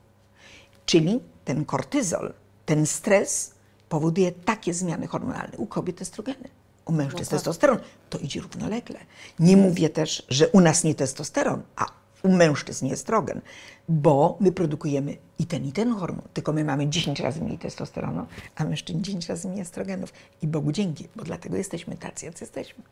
Czyli 0.86 1.20
ten 1.44 1.64
kortyzol, 1.64 2.32
ten 2.66 2.86
stres 2.86 3.54
powoduje 3.88 4.32
takie 4.32 4.74
zmiany 4.74 5.06
hormonalne. 5.06 5.58
U 5.58 5.66
kobiet 5.66 6.02
estrogeny, 6.02 6.48
u 6.84 6.92
mężczyzn 6.92 7.16
No 7.16 7.24
tak. 7.24 7.30
testosteron. 7.30 7.78
To 8.10 8.18
idzie 8.18 8.40
równolegle. 8.40 8.98
Nie 9.38 9.56
mówię 9.56 9.88
też, 9.90 10.26
że 10.28 10.48
u 10.48 10.60
nas 10.60 10.84
nie 10.84 10.94
testosteron, 10.94 11.62
a 11.76 11.86
u 12.22 12.32
mężczyzn 12.32 12.86
nie 12.86 12.92
estrogen, 12.92 13.40
bo 13.88 14.36
my 14.40 14.52
produkujemy 14.52 15.16
i 15.38 15.46
ten, 15.46 15.64
i 15.64 15.72
ten 15.72 15.92
hormon, 15.92 16.28
tylko 16.34 16.52
my 16.52 16.64
mamy 16.64 16.88
10 16.88 17.20
razy 17.20 17.40
mniej 17.40 17.58
testosteronu, 17.58 18.26
a 18.56 18.64
mężczyzn 18.64 19.02
10 19.02 19.28
razy 19.28 19.48
mniej 19.48 19.60
estrogenów. 19.60 20.12
I 20.42 20.46
Bogu 20.46 20.72
dzięki, 20.72 21.08
bo 21.16 21.24
dlatego 21.24 21.56
jesteśmy 21.56 21.96
tacy, 21.96 22.26
jacy 22.26 22.44
jesteśmy. 22.44 22.84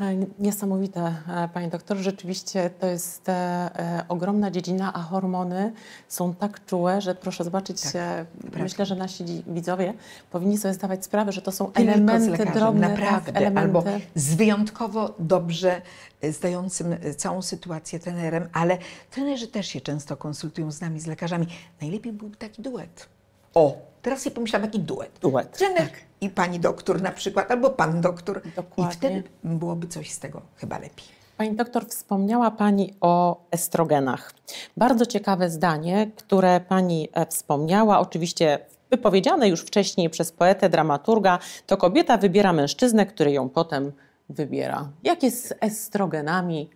E, 0.00 0.16
Niesamowite, 0.38 1.14
e, 1.28 1.48
Panie 1.48 1.68
doktor. 1.68 1.96
Rzeczywiście 1.96 2.70
to 2.80 2.86
jest 2.86 3.28
e, 3.28 4.04
ogromna 4.08 4.50
dziedzina, 4.50 4.92
a 4.94 5.02
hormony 5.02 5.72
są 6.08 6.34
tak 6.34 6.64
czułe, 6.66 7.00
że 7.00 7.14
proszę 7.14 7.44
zobaczyć, 7.44 7.82
Tak, 7.82 8.26
myślę, 8.56 8.86
że 8.86 8.96
nasi 8.96 9.24
widzowie 9.46 9.94
powinni 10.30 10.58
sobie 10.58 10.74
zdawać 10.74 11.04
sprawę, 11.04 11.32
że 11.32 11.42
to 11.42 11.52
są 11.52 11.66
Tylko 11.66 11.92
elementy 11.92 12.30
lekarzem, 12.30 12.54
drobne, 12.54 12.88
naprawdę, 12.88 13.32
tak, 13.32 13.42
elementy. 13.42 13.60
albo 13.60 13.84
z 14.14 14.34
wyjątkowo 14.34 15.14
dobrze 15.18 15.82
zdającym 16.30 16.96
całą 17.16 17.42
sytuację 17.42 17.98
trenerem, 17.98 18.48
ale 18.52 18.78
trenerzy 19.10 19.48
też 19.48 19.66
się 19.66 19.80
często 19.80 20.16
konsultują 20.16 20.70
z 20.70 20.80
nami, 20.80 21.00
z 21.00 21.06
lekarzami. 21.06 21.46
Najlepiej 21.80 22.12
byłby 22.12 22.36
taki 22.36 22.62
duet. 22.62 23.13
O, 23.54 23.76
teraz 24.02 24.22
sobie 24.22 24.34
pomyślałam, 24.34 24.64
jaki 24.64 24.80
duet. 24.80 25.10
Duet, 25.20 25.58
Trener 25.58 25.88
i 26.20 26.30
pani 26.30 26.60
doktor 26.60 27.02
na 27.02 27.10
przykład, 27.12 27.50
albo 27.50 27.70
pan 27.70 28.00
doktor. 28.00 28.42
Dokładnie. 28.56 28.92
I 28.92 28.96
wtedy 28.96 29.22
byłoby 29.44 29.86
coś 29.88 30.10
z 30.10 30.18
tego 30.18 30.40
chyba 30.56 30.78
lepiej. 30.78 31.04
Pani 31.36 31.56
doktor, 31.56 31.86
wspomniała 31.86 32.50
Pani 32.50 32.94
o 33.00 33.44
estrogenach. 33.50 34.32
Bardzo 34.76 35.06
ciekawe 35.06 35.50
zdanie, 35.50 36.10
które 36.16 36.60
Pani 36.60 37.08
e, 37.12 37.26
wspomniała, 37.26 37.98
oczywiście 37.98 38.58
wypowiedziane 38.90 39.48
już 39.48 39.60
wcześniej 39.60 40.10
przez 40.10 40.32
poetę, 40.32 40.68
dramaturga, 40.68 41.38
to 41.66 41.76
kobieta 41.76 42.16
wybiera 42.16 42.52
mężczyznę, 42.52 43.06
który 43.06 43.32
ją 43.32 43.48
potem 43.48 43.92
wybiera. 44.28 44.88
Jak 45.02 45.22
jest 45.22 45.48
z 45.48 45.54
estrogenami 45.60 46.70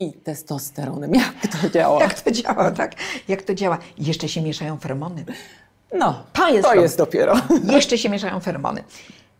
i 0.00 0.12
testosteronem? 0.12 1.14
Jak 1.42 1.62
to 1.62 1.70
działa? 1.70 2.00
Jak 2.00 2.20
to 2.20 2.30
działa, 2.30 2.70
tak? 2.70 2.92
Jak 3.28 3.42
to 3.42 3.54
działa? 3.54 3.78
Jeszcze 3.98 4.28
się 4.28 4.42
mieszają 4.42 4.78
feromony. 4.78 5.24
No, 5.98 6.24
To 6.32 6.48
jest 6.48 6.68
to 6.68 6.74
jest 6.74 6.98
dopiero. 6.98 7.34
Jeszcze 7.76 7.98
się 7.98 8.08
mieszają 8.08 8.40
feromony. 8.40 8.84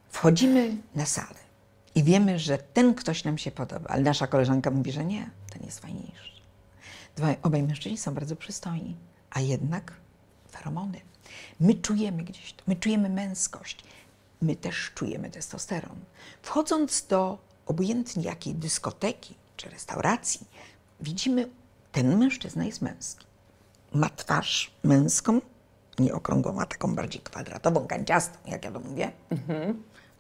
Wchodzimy 0.09 0.77
na 0.95 1.07
salę 1.07 1.39
i 1.95 2.03
wiemy, 2.03 2.39
że 2.39 2.59
ten 2.59 2.95
ktoś 2.95 3.25
nam 3.25 3.39
się 3.39 3.51
podoba, 3.51 3.89
ale 3.91 4.03
nasza 4.03 4.27
koleżanka 4.27 4.71
mówi, 4.71 4.93
że 4.93 5.05
nie, 5.05 5.31
ten 5.53 5.63
jest 5.63 5.81
fajniejszy. 5.81 6.31
Dwaj, 7.17 7.37
obaj 7.43 7.63
mężczyźni 7.63 7.99
są 7.99 8.15
bardzo 8.15 8.37
przystojni, 8.37 8.97
a 9.31 9.41
jednak 9.41 9.93
feromony. 10.51 11.01
My 11.61 11.75
czujemy 11.75 12.23
gdzieś 12.23 12.53
to, 12.53 12.63
my 12.67 12.77
czujemy 12.77 13.09
męskość, 13.09 13.85
my 14.43 14.57
też 14.57 14.93
czujemy 14.95 15.31
testosteron. 15.31 15.97
Wchodząc 16.43 17.07
do 17.07 17.39
obojętnie 17.67 18.23
jakiej 18.23 18.55
dyskoteki 18.55 19.35
czy 19.57 19.69
restauracji, 19.69 20.47
widzimy, 21.01 21.49
ten 21.93 22.19
mężczyzna 22.19 22.65
jest 22.65 22.83
męski 22.83 23.27
ma 23.93 24.11
twarz 24.11 24.71
męską, 24.85 25.41
nie 25.99 26.15
okrągłą, 26.15 26.61
a 26.61 26.67
taką 26.67 26.95
bardziej 26.95 27.23
kwadratową, 27.23 27.87
kanciastą, 27.87 28.39
jak 28.47 28.65
ja 28.65 28.73
to 28.73 28.81
mówię. 28.81 29.13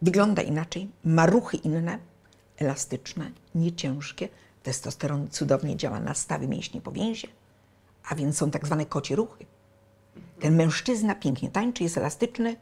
Wygląda 0.02 0.42
inaczej, 0.42 0.90
ma 1.04 1.26
ruchy 1.26 1.56
inne, 1.56 1.98
elastyczne, 2.56 3.30
nieciężkie. 3.54 4.28
Testosteron 4.62 5.28
cudownie 5.30 5.76
działa 5.76 6.00
na 6.00 6.14
stawy 6.14 6.48
mięśni 6.48 6.80
powięzie, 6.80 7.28
a 8.08 8.14
więc 8.14 8.36
są 8.36 8.50
tak 8.50 8.66
zwane 8.66 8.86
kocie 8.86 9.16
ruchy. 9.16 9.46
Ten 10.40 10.56
mężczyzna 10.56 11.14
pięknie 11.14 11.50
tańczy, 11.50 11.82
jest 11.82 11.98
elastyczny. 11.98 12.56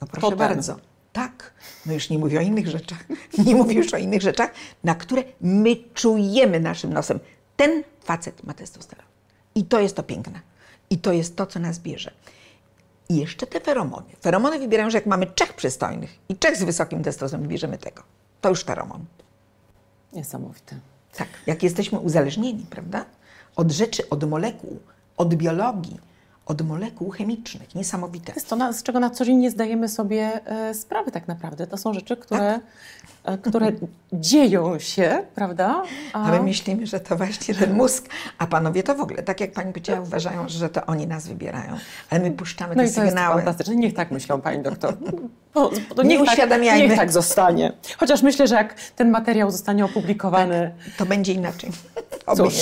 No 0.00 0.06
proszę 0.06 0.20
Potem. 0.20 0.38
bardzo. 0.38 0.76
Tak, 1.12 1.54
no 1.86 1.92
już 1.92 2.10
nie 2.10 2.18
mówię 2.18 2.38
o 2.38 2.42
innych 2.42 2.68
rzeczach. 2.68 3.04
Nie 3.46 3.54
mówię 3.54 3.74
już 3.74 3.94
o 3.94 3.96
innych 3.96 4.22
rzeczach, 4.22 4.50
na 4.84 4.94
które 4.94 5.24
my 5.40 5.76
czujemy 5.94 6.60
naszym 6.60 6.92
nosem. 6.92 7.20
Ten 7.56 7.82
facet 8.04 8.44
ma 8.44 8.54
testosteron. 8.54 9.06
I 9.54 9.64
to 9.64 9.80
jest 9.80 9.96
to 9.96 10.02
piękne. 10.02 10.40
I 10.92 10.98
to 10.98 11.12
jest 11.12 11.36
to, 11.36 11.46
co 11.46 11.60
nas 11.60 11.78
bierze. 11.78 12.10
I 13.08 13.16
jeszcze 13.16 13.46
te 13.46 13.60
feromony. 13.60 14.06
Feromony 14.22 14.58
wybierają, 14.58 14.90
że 14.90 14.98
jak 14.98 15.06
mamy 15.06 15.26
trzech 15.26 15.52
przystojnych 15.52 16.18
i 16.28 16.36
trzech 16.36 16.56
z 16.56 16.62
wysokim 16.62 17.02
testosteronem, 17.02 17.50
bierzemy 17.50 17.78
tego. 17.78 18.02
To 18.40 18.48
już 18.48 18.64
feromon. 18.64 19.04
Niesamowite. 20.12 20.76
Tak, 21.16 21.28
jak 21.46 21.62
jesteśmy 21.62 21.98
uzależnieni, 21.98 22.66
prawda? 22.70 23.04
Od 23.56 23.70
rzeczy, 23.70 24.08
od 24.08 24.24
molekuł, 24.24 24.80
od 25.16 25.34
biologii, 25.34 26.00
od 26.46 26.62
molekuł 26.62 27.10
chemicznych. 27.10 27.74
Niesamowite. 27.74 28.26
To 28.26 28.32
jest 28.34 28.48
to, 28.48 28.56
na, 28.56 28.72
z 28.72 28.82
czego 28.82 29.00
na 29.00 29.10
co 29.10 29.24
dzień 29.24 29.36
nie 29.38 29.50
zdajemy 29.50 29.88
sobie 29.88 30.30
e, 30.46 30.74
sprawy 30.74 31.10
tak 31.10 31.28
naprawdę. 31.28 31.66
To 31.66 31.76
są 31.76 31.94
rzeczy, 31.94 32.16
które, 32.16 32.60
e, 33.24 33.38
które 33.38 33.72
dzieją 34.12 34.78
się, 34.78 35.22
prawda? 35.34 35.82
A 36.12 36.30
my 36.30 36.42
myślimy, 36.42 36.86
że 36.86 37.00
to 37.00 37.16
właśnie 37.16 37.54
ten 37.54 37.72
mózg, 37.74 38.08
a 38.38 38.46
panowie 38.46 38.82
to 38.82 38.94
w 38.94 39.00
ogóle, 39.00 39.22
tak 39.22 39.40
jak 39.40 39.52
pani 39.52 39.72
powiedziała, 39.72 40.00
uważają, 40.00 40.48
że 40.48 40.68
to 40.68 40.86
oni 40.86 41.06
nas 41.06 41.28
wybierają. 41.28 41.76
Ale 42.10 42.20
my 42.20 42.30
puszczamy 42.30 42.74
No 42.76 42.82
te 42.82 42.88
i 42.88 42.92
to 42.94 43.00
jest 43.00 43.08
sygnały. 43.14 43.34
fantastyczne. 43.36 43.76
Niech 43.76 43.94
tak 43.94 44.10
myślą, 44.10 44.40
pani 44.40 44.62
doktor. 44.62 44.96
No, 45.54 45.70
to 45.96 46.02
Nie 46.02 46.08
niech 46.08 46.18
tak, 46.18 46.28
uświadamiajmy. 46.28 46.88
niech 46.88 46.96
tak 46.98 47.12
zostanie. 47.12 47.72
Chociaż 47.98 48.22
myślę, 48.22 48.46
że 48.46 48.54
jak 48.54 48.74
ten 48.96 49.10
materiał 49.10 49.50
zostanie 49.50 49.84
opublikowany, 49.84 50.74
To 50.98 51.06
będzie 51.06 51.32
inaczej. 51.32 51.70
Cóż. 52.36 52.54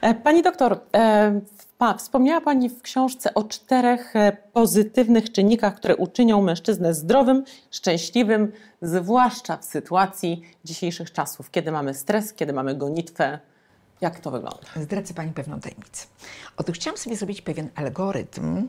E, 0.00 0.14
Pani 0.14 0.42
doktor, 0.42 0.80
pa, 1.78 1.94
wspomniała 1.94 2.40
Pani 2.40 2.68
w 2.68 2.82
książce 2.82 3.34
o 3.34 3.44
czterech 3.44 4.16
e, 4.16 4.36
pozytywnych 4.52 5.32
czynnikach, 5.32 5.74
które 5.76 5.96
uczynią 5.96 6.42
mężczyznę 6.42 6.94
zdrowym, 6.94 7.44
szczęśliwym, 7.70 8.52
zwłaszcza 8.82 9.56
w 9.56 9.64
sytuacji 9.64 10.42
dzisiejszych 10.64 11.12
czasów, 11.12 11.50
kiedy 11.50 11.72
mamy 11.72 11.94
stres, 11.94 12.32
kiedy 12.32 12.52
mamy 12.52 12.74
gonitwę. 12.74 13.38
Jak 14.00 14.20
to 14.20 14.30
wygląda? 14.30 14.66
Zdradzę 14.76 15.14
Pani 15.14 15.32
pewną 15.32 15.60
tajemnicę. 15.60 16.06
Otóż 16.56 16.76
chciałam 16.76 16.98
sobie 16.98 17.16
zrobić 17.16 17.42
pewien 17.42 17.68
algorytm, 17.74 18.68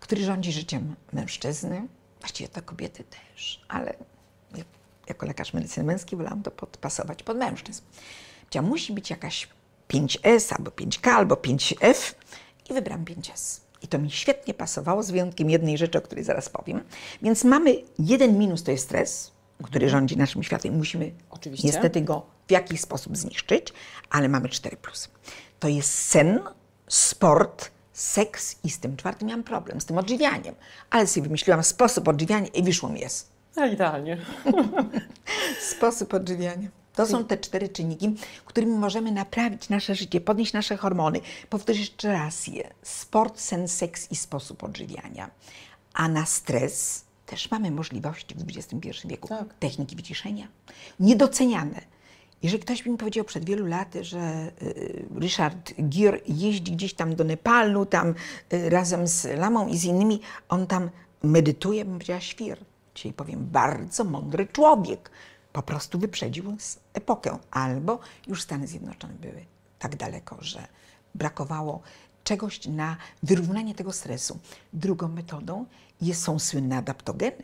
który 0.00 0.24
rządzi 0.24 0.52
życiem 0.52 0.94
mężczyzny, 1.12 1.86
właściwie 2.20 2.48
to 2.48 2.62
kobiety 2.62 3.04
też, 3.04 3.64
ale 3.68 3.94
ja, 4.56 4.64
jako 5.08 5.26
lekarz 5.26 5.54
medycyny 5.54 5.86
męskiej 5.86 6.16
wolałam 6.16 6.42
to 6.42 6.50
podpasować 6.50 7.22
pod 7.22 7.36
mężczyzn. 7.36 7.82
Chciałam, 8.46 8.68
musi 8.68 8.92
być 8.92 9.10
jakaś 9.10 9.48
5S, 9.92 10.54
albo 10.58 10.70
5K, 10.70 11.10
albo 11.10 11.34
5F 11.34 12.14
i 12.70 12.74
wybrałam 12.74 13.04
5S. 13.04 13.60
I 13.82 13.88
to 13.88 13.98
mi 13.98 14.10
świetnie 14.10 14.54
pasowało, 14.54 15.02
z 15.02 15.10
wyjątkiem 15.10 15.50
jednej 15.50 15.78
rzeczy, 15.78 15.98
o 15.98 16.00
której 16.00 16.24
zaraz 16.24 16.48
powiem. 16.48 16.80
Więc 17.22 17.44
mamy 17.44 17.74
jeden 17.98 18.38
minus, 18.38 18.62
to 18.62 18.70
jest 18.70 18.84
stres, 18.84 19.32
który 19.62 19.88
rządzi 19.88 20.16
naszym 20.16 20.42
światem. 20.42 20.76
Musimy 20.76 21.12
Oczywiście. 21.30 21.68
niestety 21.68 22.00
go 22.00 22.26
w 22.48 22.50
jakiś 22.50 22.80
sposób 22.80 23.16
zniszczyć, 23.16 23.72
ale 24.10 24.28
mamy 24.28 24.48
cztery 24.48 24.76
plus. 24.76 25.08
To 25.60 25.68
jest 25.68 25.94
sen, 25.94 26.40
sport, 26.88 27.70
seks 27.92 28.56
i 28.64 28.70
z 28.70 28.78
tym 28.78 28.96
czwartym 28.96 29.28
miałam 29.28 29.44
problem, 29.44 29.80
z 29.80 29.84
tym 29.86 29.98
odżywianiem. 29.98 30.54
Ale 30.90 31.06
sobie 31.06 31.24
wymyśliłam 31.24 31.62
sposób 31.62 32.08
odżywiania 32.08 32.46
i 32.46 32.62
wyszło 32.62 32.88
mi 32.88 33.00
jest. 33.00 33.32
No, 33.56 33.66
idealnie. 33.66 34.18
Sposób 35.76 36.14
odżywiania. 36.14 36.68
To 36.94 37.06
są 37.06 37.24
te 37.24 37.38
cztery 37.38 37.68
czynniki, 37.68 38.14
którymi 38.44 38.72
możemy 38.72 39.12
naprawić 39.12 39.68
nasze 39.68 39.94
życie, 39.94 40.20
podnieść 40.20 40.52
nasze 40.52 40.76
hormony. 40.76 41.20
Powtórzę 41.50 41.80
jeszcze 41.80 42.12
raz 42.12 42.46
je. 42.46 42.70
Sport, 42.82 43.40
sen, 43.40 43.68
seks 43.68 44.10
i 44.10 44.16
sposób 44.16 44.64
odżywiania. 44.64 45.30
A 45.94 46.08
na 46.08 46.26
stres 46.26 47.04
też 47.26 47.50
mamy 47.50 47.70
możliwości 47.70 48.34
w 48.34 48.56
XXI 48.56 49.08
wieku. 49.08 49.28
Tak. 49.28 49.54
Techniki 49.54 49.96
wyciszenia. 49.96 50.48
Niedoceniane. 51.00 51.80
Jeżeli 52.42 52.62
ktoś 52.62 52.82
by 52.82 52.90
mi 52.90 52.98
powiedział 52.98 53.24
przed 53.24 53.44
wielu 53.44 53.66
laty, 53.66 54.04
że 54.04 54.52
y, 54.62 55.04
Richard 55.20 55.72
Gere 55.78 56.18
jeździ 56.26 56.72
gdzieś 56.72 56.94
tam 56.94 57.14
do 57.14 57.24
Nepalu, 57.24 57.86
tam 57.86 58.14
y, 58.52 58.70
razem 58.70 59.06
z 59.06 59.38
Lamą 59.38 59.68
i 59.68 59.78
z 59.78 59.84
innymi, 59.84 60.20
on 60.48 60.66
tam 60.66 60.90
medytuje, 61.22 61.84
bym 61.84 61.94
powiedziała 61.94 62.20
świr. 62.20 62.58
Dzisiaj 62.94 63.12
powiem, 63.12 63.46
bardzo 63.52 64.04
mądry 64.04 64.46
człowiek. 64.46 65.10
Po 65.52 65.62
prostu 65.62 65.98
wyprzedził 65.98 66.56
epokę. 66.94 67.38
Albo 67.50 67.98
już 68.26 68.42
Stany 68.42 68.66
Zjednoczone 68.66 69.14
były 69.14 69.46
tak 69.78 69.96
daleko, 69.96 70.36
że 70.40 70.66
brakowało 71.14 71.82
czegoś 72.24 72.66
na 72.66 72.96
wyrównanie 73.22 73.74
tego 73.74 73.92
stresu. 73.92 74.38
Drugą 74.72 75.08
metodą 75.08 75.66
jest, 76.00 76.22
są 76.22 76.38
słynne 76.38 76.76
adaptogeny. 76.76 77.42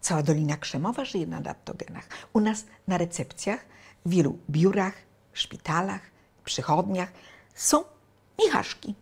Cała 0.00 0.22
Dolina 0.22 0.56
Krzemowa 0.56 1.04
żyje 1.04 1.26
na 1.26 1.36
adaptogenach. 1.36 2.08
U 2.32 2.40
nas 2.40 2.64
na 2.88 2.98
recepcjach, 2.98 3.64
w 4.06 4.10
wielu 4.10 4.38
biurach, 4.50 4.94
szpitalach, 5.32 6.00
przychodniach 6.44 7.12
są 7.54 7.84
michaszki. 8.38 8.94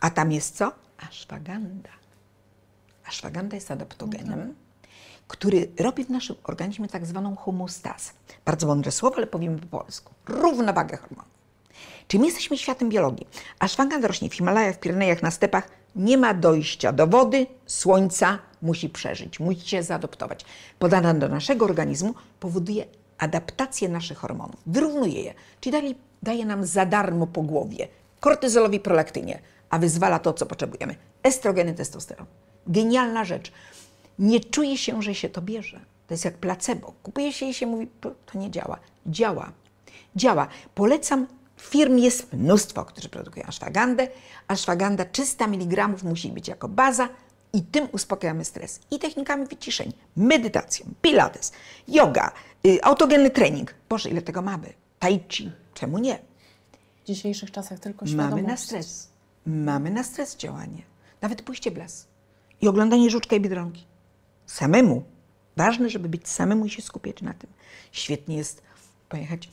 A 0.00 0.10
tam 0.10 0.32
jest 0.32 0.56
co? 0.56 0.72
Ashwagandha. 0.98 1.90
Ashwagandha 3.06 3.54
jest 3.54 3.70
adaptogenem, 3.70 4.54
który 5.28 5.70
robi 5.78 6.04
w 6.04 6.10
naszym 6.10 6.36
organizmie 6.44 6.88
tak 6.88 7.06
zwaną 7.06 7.36
homostazę. 7.36 8.12
Bardzo 8.44 8.66
mądre 8.66 8.92
słowo, 8.92 9.16
ale 9.16 9.26
powiemy 9.26 9.58
po 9.58 9.78
polsku. 9.78 10.12
Równowagę 10.28 10.96
hormonów. 10.96 11.34
Czyli 12.08 12.20
my 12.20 12.26
jesteśmy 12.26 12.58
światem 12.58 12.88
biologii. 12.88 13.26
Ashwagandha 13.58 14.08
rośnie 14.08 14.28
w 14.28 14.34
Himalajach, 14.34 14.74
w 14.74 14.78
Pirenejach, 14.78 15.22
na 15.22 15.30
stepach. 15.30 15.68
Nie 15.96 16.18
ma 16.18 16.34
dojścia 16.34 16.92
do 16.92 17.06
wody, 17.06 17.46
słońca, 17.66 18.38
musi 18.62 18.88
przeżyć, 18.88 19.40
musi 19.40 19.68
się 19.68 19.82
zaadoptować. 19.82 20.44
Podana 20.78 21.14
do 21.14 21.28
naszego 21.28 21.64
organizmu 21.64 22.14
powoduje 22.40 22.86
adaptację 23.18 23.88
naszych 23.88 24.18
hormonów, 24.18 24.60
wyrównuje 24.66 25.22
je, 25.22 25.34
czyli 25.60 25.72
daje, 25.72 25.94
daje 26.22 26.46
nam 26.46 26.66
za 26.66 26.86
darmo 26.86 27.26
po 27.26 27.42
głowie, 27.42 27.88
kortyzolowi, 28.20 28.80
prolaktynie, 28.80 29.38
a 29.70 29.78
wyzwala 29.78 30.18
to, 30.18 30.32
co 30.32 30.46
potrzebujemy. 30.46 30.94
Estrogeny, 31.22 31.74
testosteron. 31.74 32.26
Genialna 32.66 33.24
rzecz. 33.24 33.52
Nie 34.18 34.40
czuje 34.40 34.78
się, 34.78 35.02
że 35.02 35.14
się 35.14 35.28
to 35.28 35.42
bierze. 35.42 35.80
To 36.06 36.14
jest 36.14 36.24
jak 36.24 36.34
placebo. 36.34 36.92
Kupuje 37.02 37.32
się 37.32 37.46
i 37.46 37.54
się 37.54 37.66
mówi, 37.66 37.88
to, 38.00 38.14
nie 38.34 38.50
działa. 38.50 38.78
Działa. 39.06 39.52
Działa. 40.16 40.48
Polecam 40.74 41.26
Firm 41.56 41.98
jest 41.98 42.32
mnóstwo, 42.32 42.84
którzy 42.84 43.08
produkują 43.08 43.46
ashwagandę. 43.46 44.08
Ashwaganda 44.48 45.04
300 45.04 45.44
mg 45.44 45.88
musi 46.04 46.28
być 46.28 46.48
jako 46.48 46.68
baza 46.68 47.08
i 47.52 47.62
tym 47.62 47.88
uspokajamy 47.92 48.44
stres. 48.44 48.80
I 48.90 48.98
technikami 48.98 49.46
wyciszeń, 49.46 49.92
medytacją, 50.16 50.86
pilates, 51.02 51.52
yoga, 51.88 52.32
y, 52.66 52.82
autogenny 52.82 53.30
trening. 53.30 53.74
Boże, 53.88 54.10
ile 54.10 54.22
tego 54.22 54.42
mamy? 54.42 54.72
Tai 54.98 55.20
chi, 55.28 55.52
czemu 55.74 55.98
nie? 55.98 56.18
W 57.02 57.06
dzisiejszych 57.06 57.50
czasach 57.50 57.78
tylko 57.78 58.06
świadomość. 58.06 58.32
Mamy 58.32 58.48
na 58.48 58.56
stres. 58.56 59.08
Mamy 59.46 59.90
na 59.90 60.02
stres 60.02 60.36
działanie. 60.36 60.82
Nawet 61.20 61.42
pójście 61.42 61.70
w 61.70 61.76
las 61.76 62.06
i 62.60 62.68
oglądanie 62.68 63.10
żuczka 63.10 63.36
i 63.36 63.40
biedronki. 63.40 63.84
Samemu. 64.46 65.04
Ważne, 65.56 65.90
żeby 65.90 66.08
być 66.08 66.28
samemu 66.28 66.66
i 66.66 66.70
się 66.70 66.82
skupiać 66.82 67.22
na 67.22 67.34
tym. 67.34 67.50
Świetnie 67.92 68.36
jest 68.36 68.62
pojechać 69.08 69.48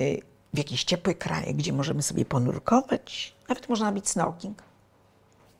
y, 0.00 0.22
w 0.54 0.58
jakieś 0.58 0.84
ciepłe 0.84 1.14
kraje, 1.14 1.54
gdzie 1.54 1.72
możemy 1.72 2.02
sobie 2.02 2.24
ponurkować, 2.24 3.34
nawet 3.48 3.68
można 3.68 3.86
robić 3.86 4.08
snorking. 4.08 4.62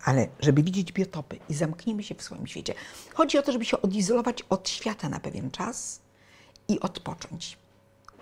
Ale 0.04 0.28
żeby 0.40 0.62
widzieć 0.62 0.92
biotopy 0.92 1.38
i 1.48 1.54
zamknijmy 1.54 2.02
się 2.02 2.14
w 2.14 2.22
swoim 2.22 2.46
świecie. 2.46 2.74
Chodzi 3.14 3.38
o 3.38 3.42
to, 3.42 3.52
żeby 3.52 3.64
się 3.64 3.82
odizolować 3.82 4.42
od 4.42 4.68
świata 4.68 5.08
na 5.08 5.20
pewien 5.20 5.50
czas 5.50 6.00
i 6.68 6.80
odpocząć. 6.80 7.58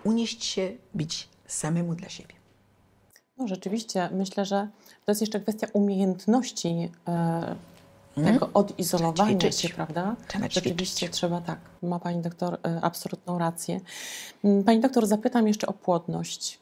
Unieść 0.03 0.45
się, 0.45 0.71
być 0.93 1.29
samemu 1.47 1.95
dla 1.95 2.09
siebie. 2.09 2.35
No 3.37 3.47
rzeczywiście, 3.47 4.09
myślę, 4.13 4.45
że 4.45 4.69
to 5.05 5.11
jest 5.11 5.21
jeszcze 5.21 5.39
kwestia 5.39 5.67
umiejętności 5.73 6.91
e, 8.17 8.33
tego 8.33 8.49
odizolowania 8.53 9.51
się, 9.51 9.69
prawda? 9.69 10.15
Trzeba 10.27 10.47
Rzeczywiście 10.49 11.09
trzeba 11.09 11.41
tak. 11.41 11.59
Ma 11.83 11.99
Pani 11.99 12.21
doktor 12.21 12.53
e, 12.53 12.79
absolutną 12.81 13.37
rację. 13.39 13.79
Mm, 14.43 14.63
pani 14.63 14.79
doktor, 14.79 15.07
zapytam 15.07 15.47
jeszcze 15.47 15.67
o 15.67 15.73
płodność. 15.73 16.60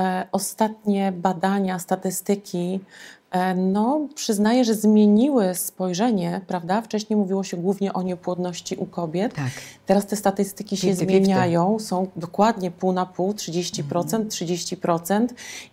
E, 0.00 0.26
ostatnie 0.32 1.12
badania, 1.12 1.78
statystyki, 1.78 2.80
e, 3.30 3.54
no, 3.54 4.08
przyznaję, 4.14 4.64
że 4.64 4.74
zmieniły 4.74 5.54
spojrzenie, 5.54 6.40
prawda? 6.46 6.82
Wcześniej 6.82 7.16
mówiło 7.16 7.44
się 7.44 7.56
głównie 7.56 7.92
o 7.92 8.02
niepłodności 8.02 8.76
u 8.76 8.86
kobiet. 8.86 9.34
Tak. 9.34 9.50
Teraz 9.86 10.06
te 10.06 10.16
statystyki 10.16 10.76
się 10.76 10.86
50, 10.86 11.10
zmieniają, 11.10 11.78
są 11.78 12.06
dokładnie 12.16 12.70
pół 12.70 12.92
na 12.92 13.06
pół, 13.06 13.32
30%, 13.32 14.14
mm. 14.14 14.28
30% 14.28 15.26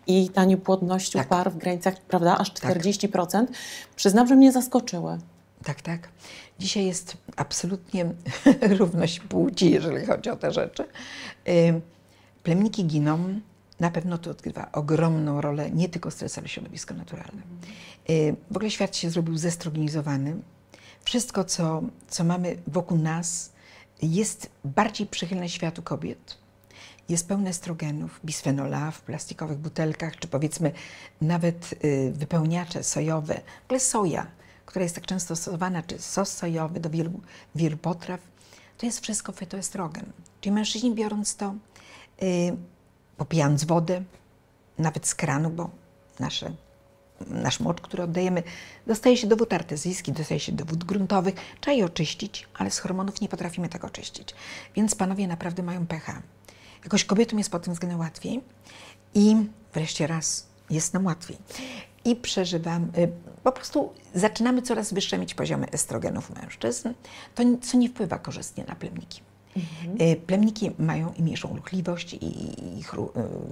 i 0.08 0.30
ta 0.30 0.46
niepłodność 0.46 1.12
tak. 1.12 1.26
u 1.26 1.30
par 1.30 1.52
w 1.52 1.58
granicach, 1.58 2.02
prawda, 2.02 2.38
aż 2.38 2.54
40%. 2.54 3.28
Tak. 3.32 3.48
Przyznam, 3.96 4.28
że 4.28 4.36
mnie 4.36 4.52
zaskoczyły. 4.52 5.18
Tak, 5.64 5.82
tak. 5.82 6.10
Dzisiaj 6.60 6.86
jest 6.86 7.18
absolutnie 7.36 8.06
równość 8.80 9.20
płci, 9.20 9.72
jeżeli 9.72 10.06
chodzi 10.06 10.30
o 10.30 10.36
te 10.36 10.52
rzeczy. 10.52 10.86
Plemniki 12.44 12.86
giną, 12.86 13.40
na 13.84 13.92
pewno 13.92 14.18
to 14.18 14.32
odgrywa 14.32 14.72
ogromną 14.72 15.42
rolę 15.42 15.72
nie 15.72 15.90
tylko 15.90 16.12
stres, 16.12 16.38
ale 16.38 16.48
środowisko 16.48 16.94
naturalne. 16.94 17.42
Y, 18.10 18.36
w 18.52 18.56
ogóle 18.56 18.72
świat 18.72 18.96
się 18.96 19.10
zrobił 19.10 19.38
zestrogenizowany. 19.38 20.36
Wszystko, 21.04 21.44
co, 21.44 21.82
co 22.08 22.24
mamy 22.24 22.58
wokół 22.68 22.98
nas, 22.98 23.52
jest 24.02 24.50
bardziej 24.64 25.08
przychylne 25.08 25.50
światu 25.50 25.82
kobiet. 25.82 26.38
Jest 27.10 27.28
pełne 27.28 27.50
estrogenów, 27.50 28.20
bisfenola 28.26 28.92
w 28.92 29.02
plastikowych 29.02 29.58
butelkach, 29.58 30.20
czy 30.20 30.28
powiedzmy 30.28 30.72
nawet 31.22 31.74
y, 31.84 32.12
wypełniacze 32.16 32.84
sojowe. 32.84 33.42
W 33.62 33.66
ogóle 33.66 33.80
soja, 33.80 34.28
która 34.66 34.84
jest 34.84 34.96
tak 34.96 35.06
często 35.06 35.36
stosowana, 35.36 35.84
czy 35.84 36.00
sos 36.00 36.32
sojowy 36.32 36.80
do 36.80 36.90
wielu, 36.90 37.22
wielu 37.56 37.78
potraw, 37.78 38.20
to 38.78 38.86
jest 38.86 39.00
wszystko 39.00 39.32
fetoestrogen. 39.32 40.06
Czyli 40.42 40.54
mężczyźni 40.54 40.96
biorąc 40.96 41.36
to, 41.36 41.56
y, 42.24 42.58
popijając 43.18 43.64
wodę, 43.64 44.04
nawet 44.78 45.08
z 45.08 45.16
kranu, 45.16 45.50
bo 45.50 45.70
nasze, 46.20 46.54
nasz 47.28 47.60
mocz, 47.60 47.82
który 47.82 48.04
oddajemy, 48.04 48.44
dostaje 48.88 49.18
się 49.18 49.28
do 49.28 49.36
wód 49.36 49.54
artezyjskich, 49.54 50.14
dostaje 50.14 50.40
się 50.40 50.52
do 50.52 50.66
wód 50.66 50.84
gruntowych. 50.84 51.36
Trzeba 51.62 51.78
je 51.78 51.86
oczyścić, 51.86 52.48
ale 52.54 52.72
z 52.72 52.80
hormonów 52.80 53.22
nie 53.22 53.30
potrafimy 53.30 53.70
tego 53.70 53.88
oczyścić. 53.88 54.36
Więc 54.76 54.96
panowie 54.96 55.28
naprawdę 55.28 55.64
mają 55.64 55.88
pecha. 55.88 56.22
Jakoś 56.84 57.06
kobietom 57.06 57.40
jest 57.40 57.52
pod 57.52 57.64
tym 57.64 57.74
względem 57.74 58.00
łatwiej 58.00 58.42
i 59.14 59.36
wreszcie 59.74 60.08
raz 60.08 60.48
jest 60.70 60.94
nam 60.94 61.06
łatwiej. 61.06 61.38
I 62.06 62.16
przeżywam, 62.16 62.84
y, 62.98 63.12
po 63.44 63.52
prostu 63.52 63.94
zaczynamy 64.16 64.62
coraz 64.62 64.94
wyższe 64.94 65.18
mieć 65.18 65.34
poziomy 65.34 65.70
estrogenów 65.72 66.30
mężczyzn, 66.30 66.90
to 67.36 67.44
co 67.62 67.78
nie 67.78 67.90
wpływa 67.90 68.20
korzystnie 68.20 68.64
na 68.68 68.76
plemniki. 68.76 69.22
Mhm. 69.56 70.22
Plemniki 70.28 70.72
mają 70.80 71.14
i 71.14 71.24
mniejszą 71.24 71.56
ruchliwość, 71.56 72.14
i 72.14 72.80
ich 72.80 72.94
y, 72.94 72.98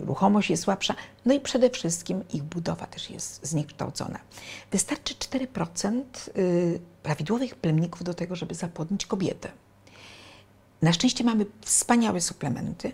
ruchomość 0.06 0.50
jest 0.50 0.64
słabsza, 0.64 0.96
no 1.26 1.34
i 1.34 1.40
przede 1.40 1.70
wszystkim 1.70 2.24
ich 2.34 2.44
budowa 2.44 2.86
też 2.86 3.10
jest 3.10 3.48
zniekształcona. 3.48 4.20
Wystarczy 4.72 5.14
4% 5.14 6.02
y, 6.38 6.80
prawidłowych 7.04 7.56
plemników 7.56 8.04
do 8.04 8.14
tego, 8.14 8.36
żeby 8.36 8.56
zapłodnić 8.56 9.06
kobietę. 9.06 9.52
Na 10.82 10.94
szczęście 10.94 11.24
mamy 11.24 11.46
wspaniałe 11.62 12.22
suplementy, 12.22 12.92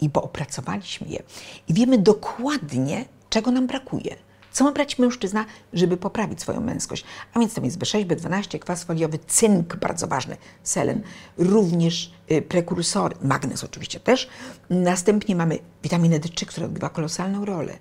i 0.00 0.08
bo 0.08 0.22
opracowaliśmy 0.22 1.08
je 1.08 1.22
i 1.68 1.74
wiemy 1.74 1.98
dokładnie, 1.98 3.04
czego 3.30 3.50
nam 3.50 3.66
brakuje. 3.66 4.16
Co 4.54 4.64
ma 4.64 4.72
brać 4.72 4.98
mężczyzna, 4.98 5.44
żeby 5.72 5.96
poprawić 5.96 6.40
swoją 6.40 6.60
męskość? 6.60 7.04
A 7.34 7.40
więc 7.40 7.54
tam 7.54 7.64
jest 7.64 7.78
B6, 7.78 8.06
B12, 8.06 8.58
kwas 8.58 8.84
foliowy, 8.84 9.18
cynk, 9.26 9.76
bardzo 9.76 10.06
ważny, 10.06 10.36
selen, 10.62 11.02
również 11.38 12.12
y, 12.30 12.42
prekursory, 12.42 13.16
magnez 13.22 13.64
oczywiście 13.64 14.00
też. 14.00 14.28
Następnie 14.70 15.36
mamy 15.36 15.58
witaminę 15.82 16.20
D3, 16.20 16.46
która 16.46 16.66
odgrywa 16.66 16.88
kolosalną 16.88 17.44
rolę. 17.44 17.78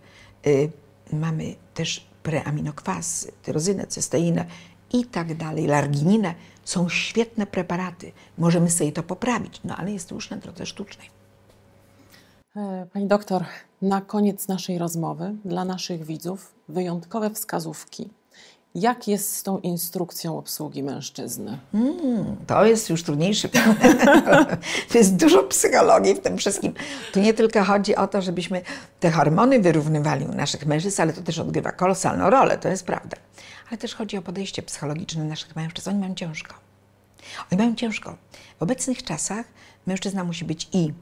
Y, 0.47 0.71
mamy 1.13 1.55
też 1.73 2.07
preaminokwasy, 2.23 3.31
tyrozynę, 3.43 3.87
cysteinę 3.87 4.45
i 4.93 5.05
tak 5.05 5.37
dalej, 5.37 5.67
largininę. 5.67 6.35
Są 6.63 6.89
świetne 6.89 7.47
preparaty. 7.47 8.11
Możemy 8.37 8.69
sobie 8.69 8.91
to 8.91 9.03
poprawić, 9.03 9.61
no 9.63 9.77
ale 9.77 9.91
jest 9.91 10.09
to 10.09 10.15
już 10.15 10.29
na 10.29 10.37
drodze 10.37 10.65
sztucznej. 10.65 11.09
E, 12.55 12.87
pani 12.93 13.07
doktor, 13.07 13.45
na 13.81 14.01
koniec 14.01 14.47
naszej 14.47 14.77
rozmowy 14.77 15.35
dla 15.45 15.65
naszych 15.65 16.05
widzów 16.05 16.52
wyjątkowe 16.73 17.29
wskazówki. 17.29 18.09
Jak 18.75 19.07
jest 19.07 19.35
z 19.35 19.43
tą 19.43 19.59
instrukcją 19.59 20.37
obsługi 20.37 20.83
mężczyzny? 20.83 21.59
Mm, 21.73 22.35
to 22.47 22.65
jest 22.65 22.89
już 22.89 23.03
trudniejszy. 23.03 23.49
to 24.91 24.97
jest 24.97 25.15
dużo 25.15 25.43
psychologii 25.43 26.15
w 26.15 26.19
tym 26.19 26.37
wszystkim. 26.37 26.73
Tu 27.11 27.19
nie 27.19 27.33
tylko 27.33 27.63
chodzi 27.63 27.95
o 27.95 28.07
to, 28.07 28.21
żebyśmy 28.21 28.61
te 28.99 29.11
hormony 29.11 29.59
wyrównywali 29.59 30.25
u 30.25 30.33
naszych 30.33 30.65
mężczyzn, 30.65 31.01
ale 31.01 31.13
to 31.13 31.21
też 31.21 31.39
odgrywa 31.39 31.71
kolosalną 31.71 32.29
rolę, 32.29 32.57
to 32.57 32.69
jest 32.69 32.85
prawda. 32.85 33.17
Ale 33.69 33.77
też 33.77 33.95
chodzi 33.95 34.17
o 34.17 34.21
podejście 34.21 34.61
psychologiczne 34.61 35.23
naszych 35.23 35.55
mężczyzn. 35.55 35.89
Oni 35.89 35.99
mają 35.99 36.15
ciężko. 36.15 36.55
Oni 37.51 37.61
mają 37.61 37.75
ciężko. 37.75 38.17
W 38.59 38.63
obecnych 38.63 39.03
czasach 39.03 39.45
mężczyzna 39.85 40.23
musi 40.23 40.45
być 40.45 40.69
i 40.73 40.93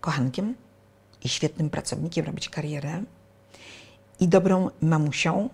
kochankiem, 0.00 0.54
i 1.24 1.28
świetnym 1.28 1.70
pracownikiem, 1.70 2.26
robić 2.26 2.48
karierę, 2.48 3.02
i 4.22 4.28
dobrą 4.28 4.70
mamusią, 4.80 5.48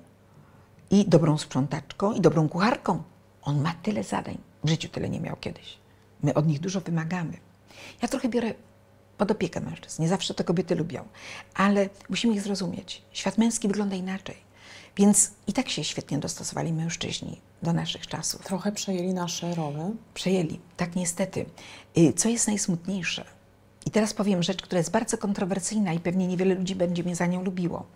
i 0.90 1.04
dobrą 1.08 1.38
sprzątaczką, 1.38 2.12
i 2.12 2.20
dobrą 2.20 2.48
kucharką. 2.48 3.02
On 3.42 3.60
ma 3.62 3.74
tyle 3.82 4.04
zadań. 4.04 4.38
W 4.64 4.68
życiu 4.68 4.88
tyle 4.88 5.08
nie 5.08 5.20
miał 5.20 5.36
kiedyś. 5.36 5.78
My 6.22 6.34
od 6.34 6.46
nich 6.46 6.60
dużo 6.60 6.80
wymagamy. 6.80 7.32
Ja 8.02 8.08
trochę 8.08 8.28
biorę 8.28 8.54
pod 9.18 9.30
opiekę 9.30 9.60
mężczyzn. 9.60 10.02
Nie 10.02 10.08
zawsze 10.08 10.34
to 10.34 10.44
kobiety 10.44 10.74
lubią, 10.74 11.04
ale 11.54 11.88
musimy 12.08 12.34
ich 12.34 12.42
zrozumieć. 12.42 13.02
Świat 13.12 13.38
męski 13.38 13.68
wygląda 13.68 13.96
inaczej. 13.96 14.36
Więc 14.96 15.30
i 15.46 15.52
tak 15.52 15.68
się 15.68 15.84
świetnie 15.84 16.18
dostosowali 16.18 16.72
mężczyźni 16.72 17.40
do 17.62 17.72
naszych 17.72 18.06
czasów. 18.06 18.44
Trochę 18.44 18.72
przejęli 18.72 19.14
nasze 19.14 19.54
role. 19.54 19.92
Przejęli, 20.14 20.60
tak 20.76 20.96
niestety. 20.96 21.46
Y, 21.98 22.12
Co 22.12 22.28
jest 22.28 22.46
najsmutniejsze? 22.46 23.24
I 23.86 23.90
teraz 23.90 24.14
powiem 24.14 24.42
rzecz, 24.42 24.62
która 24.62 24.78
jest 24.78 24.90
bardzo 24.90 25.18
kontrowersyjna 25.18 25.92
i 25.92 26.00
pewnie 26.00 26.26
niewiele 26.26 26.54
ludzi 26.54 26.74
będzie 26.74 27.02
mnie 27.02 27.16
za 27.16 27.26
nią 27.26 27.44
lubiło, 27.44 27.86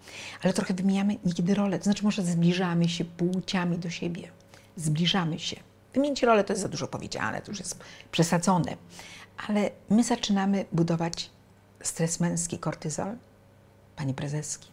ale 0.43 0.53
trochę 0.53 0.75
wymieniamy 0.75 1.17
niekiedy 1.25 1.55
role, 1.55 1.79
to 1.79 1.85
znaczy 1.85 2.05
może 2.05 2.23
zbliżamy 2.23 2.89
się 2.89 3.05
płciami 3.05 3.79
do 3.79 3.91
siebie. 3.91 4.29
Zbliżamy 4.77 5.39
się. 5.39 5.57
Wymienić 5.95 6.23
rolę 6.23 6.45
to 6.45 6.53
jest 6.53 6.63
za 6.63 6.69
dużo 6.69 6.87
powiedziane, 6.87 7.43
to 7.43 7.51
już 7.51 7.59
jest 7.59 7.79
przesadzone, 8.11 8.77
ale 9.49 9.71
my 9.91 10.05
zaczynamy 10.05 10.65
budować 10.73 11.31
stres 11.83 12.21
męski, 12.21 12.59
kortyzol, 12.59 13.17
pani 13.97 14.15
prezeski, 14.15 14.69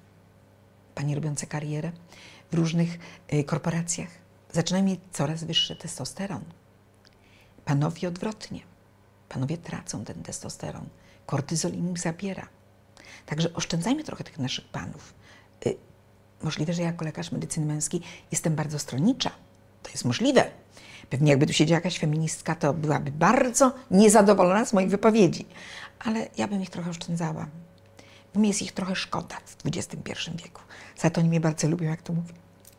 pani 0.96 1.16
robiące 1.16 1.48
karierę 1.48 1.92
w 2.52 2.56
różnych 2.56 3.00
y, 3.34 3.44
korporacjach. 3.44 4.10
Zaczynają 4.52 4.86
mieć 4.86 5.00
coraz 5.12 5.44
wyższy 5.44 5.76
testosteron. 5.76 6.44
Panowie 7.66 8.08
odwrotnie. 8.08 8.69
Panowie 9.30 9.58
tracą 9.58 10.06
ten 10.06 10.24
testosteron. 10.24 10.86
Kortyzol 11.26 11.72
im 11.72 11.98
zabiera. 11.98 12.48
Także 13.26 13.54
oszczędzajmy 13.54 14.04
trochę 14.04 14.24
tych 14.24 14.40
naszych 14.40 14.68
panów. 14.68 15.14
Y, 15.66 15.78
możliwe, 16.42 16.74
że 16.74 16.82
ja 16.82 16.88
jako 16.88 17.06
lekarz 17.06 17.32
medycyny 17.32 17.66
męskiej 17.66 18.02
jestem 18.32 18.56
bardzo 18.56 18.80
stronnicza. 18.80 19.32
To 19.84 19.90
jest 19.90 20.06
możliwe. 20.06 20.52
Pewnie 21.10 21.30
jakby 21.30 21.46
tu 21.46 21.54
siedziała 21.54 21.78
jakaś 21.78 22.00
feministka, 22.00 22.56
to 22.56 22.74
byłaby 22.74 23.12
bardzo 23.12 23.74
niezadowolona 23.92 24.66
z 24.66 24.74
moich 24.74 24.90
wypowiedzi. 24.90 25.46
Ale 26.00 26.28
ja 26.38 26.48
bym 26.48 26.62
ich 26.62 26.70
trochę 26.70 26.90
oszczędzała. 26.90 27.48
Bo 28.34 28.40
mi 28.40 28.48
jest 28.48 28.62
ich 28.62 28.72
trochę 28.72 28.96
szkoda 28.96 29.36
w 29.46 29.56
XXI 29.66 30.32
wieku. 30.44 30.62
Za 30.98 31.10
to 31.10 31.22
oni 31.22 31.30
mnie 31.30 31.40
bardzo 31.40 31.68
lubią, 31.68 31.90
jak 31.90 32.02
to 32.02 32.14
mówię. 32.14 32.34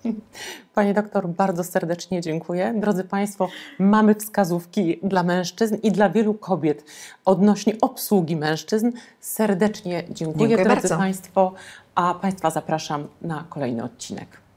Pani 0.74 0.94
doktor, 0.94 1.28
bardzo 1.28 1.64
serdecznie 1.64 2.20
dziękuję. 2.20 2.74
Drodzy 2.76 3.04
Państwo, 3.04 3.48
mamy 3.78 4.14
wskazówki 4.14 5.00
dla 5.02 5.22
mężczyzn 5.22 5.76
i 5.82 5.92
dla 5.92 6.10
wielu 6.10 6.34
kobiet 6.34 6.84
odnośnie 7.24 7.74
obsługi 7.80 8.36
mężczyzn. 8.36 8.92
Serdecznie 9.20 10.02
dziękuję, 10.10 10.48
Dziękuję 10.48 10.56
drodzy 10.56 10.68
bardzo. 10.80 10.96
Państwo, 10.96 11.52
a 11.94 12.14
Państwa 12.14 12.50
zapraszam 12.50 13.08
na 13.22 13.44
kolejny 13.48 13.84
odcinek. 13.84 14.49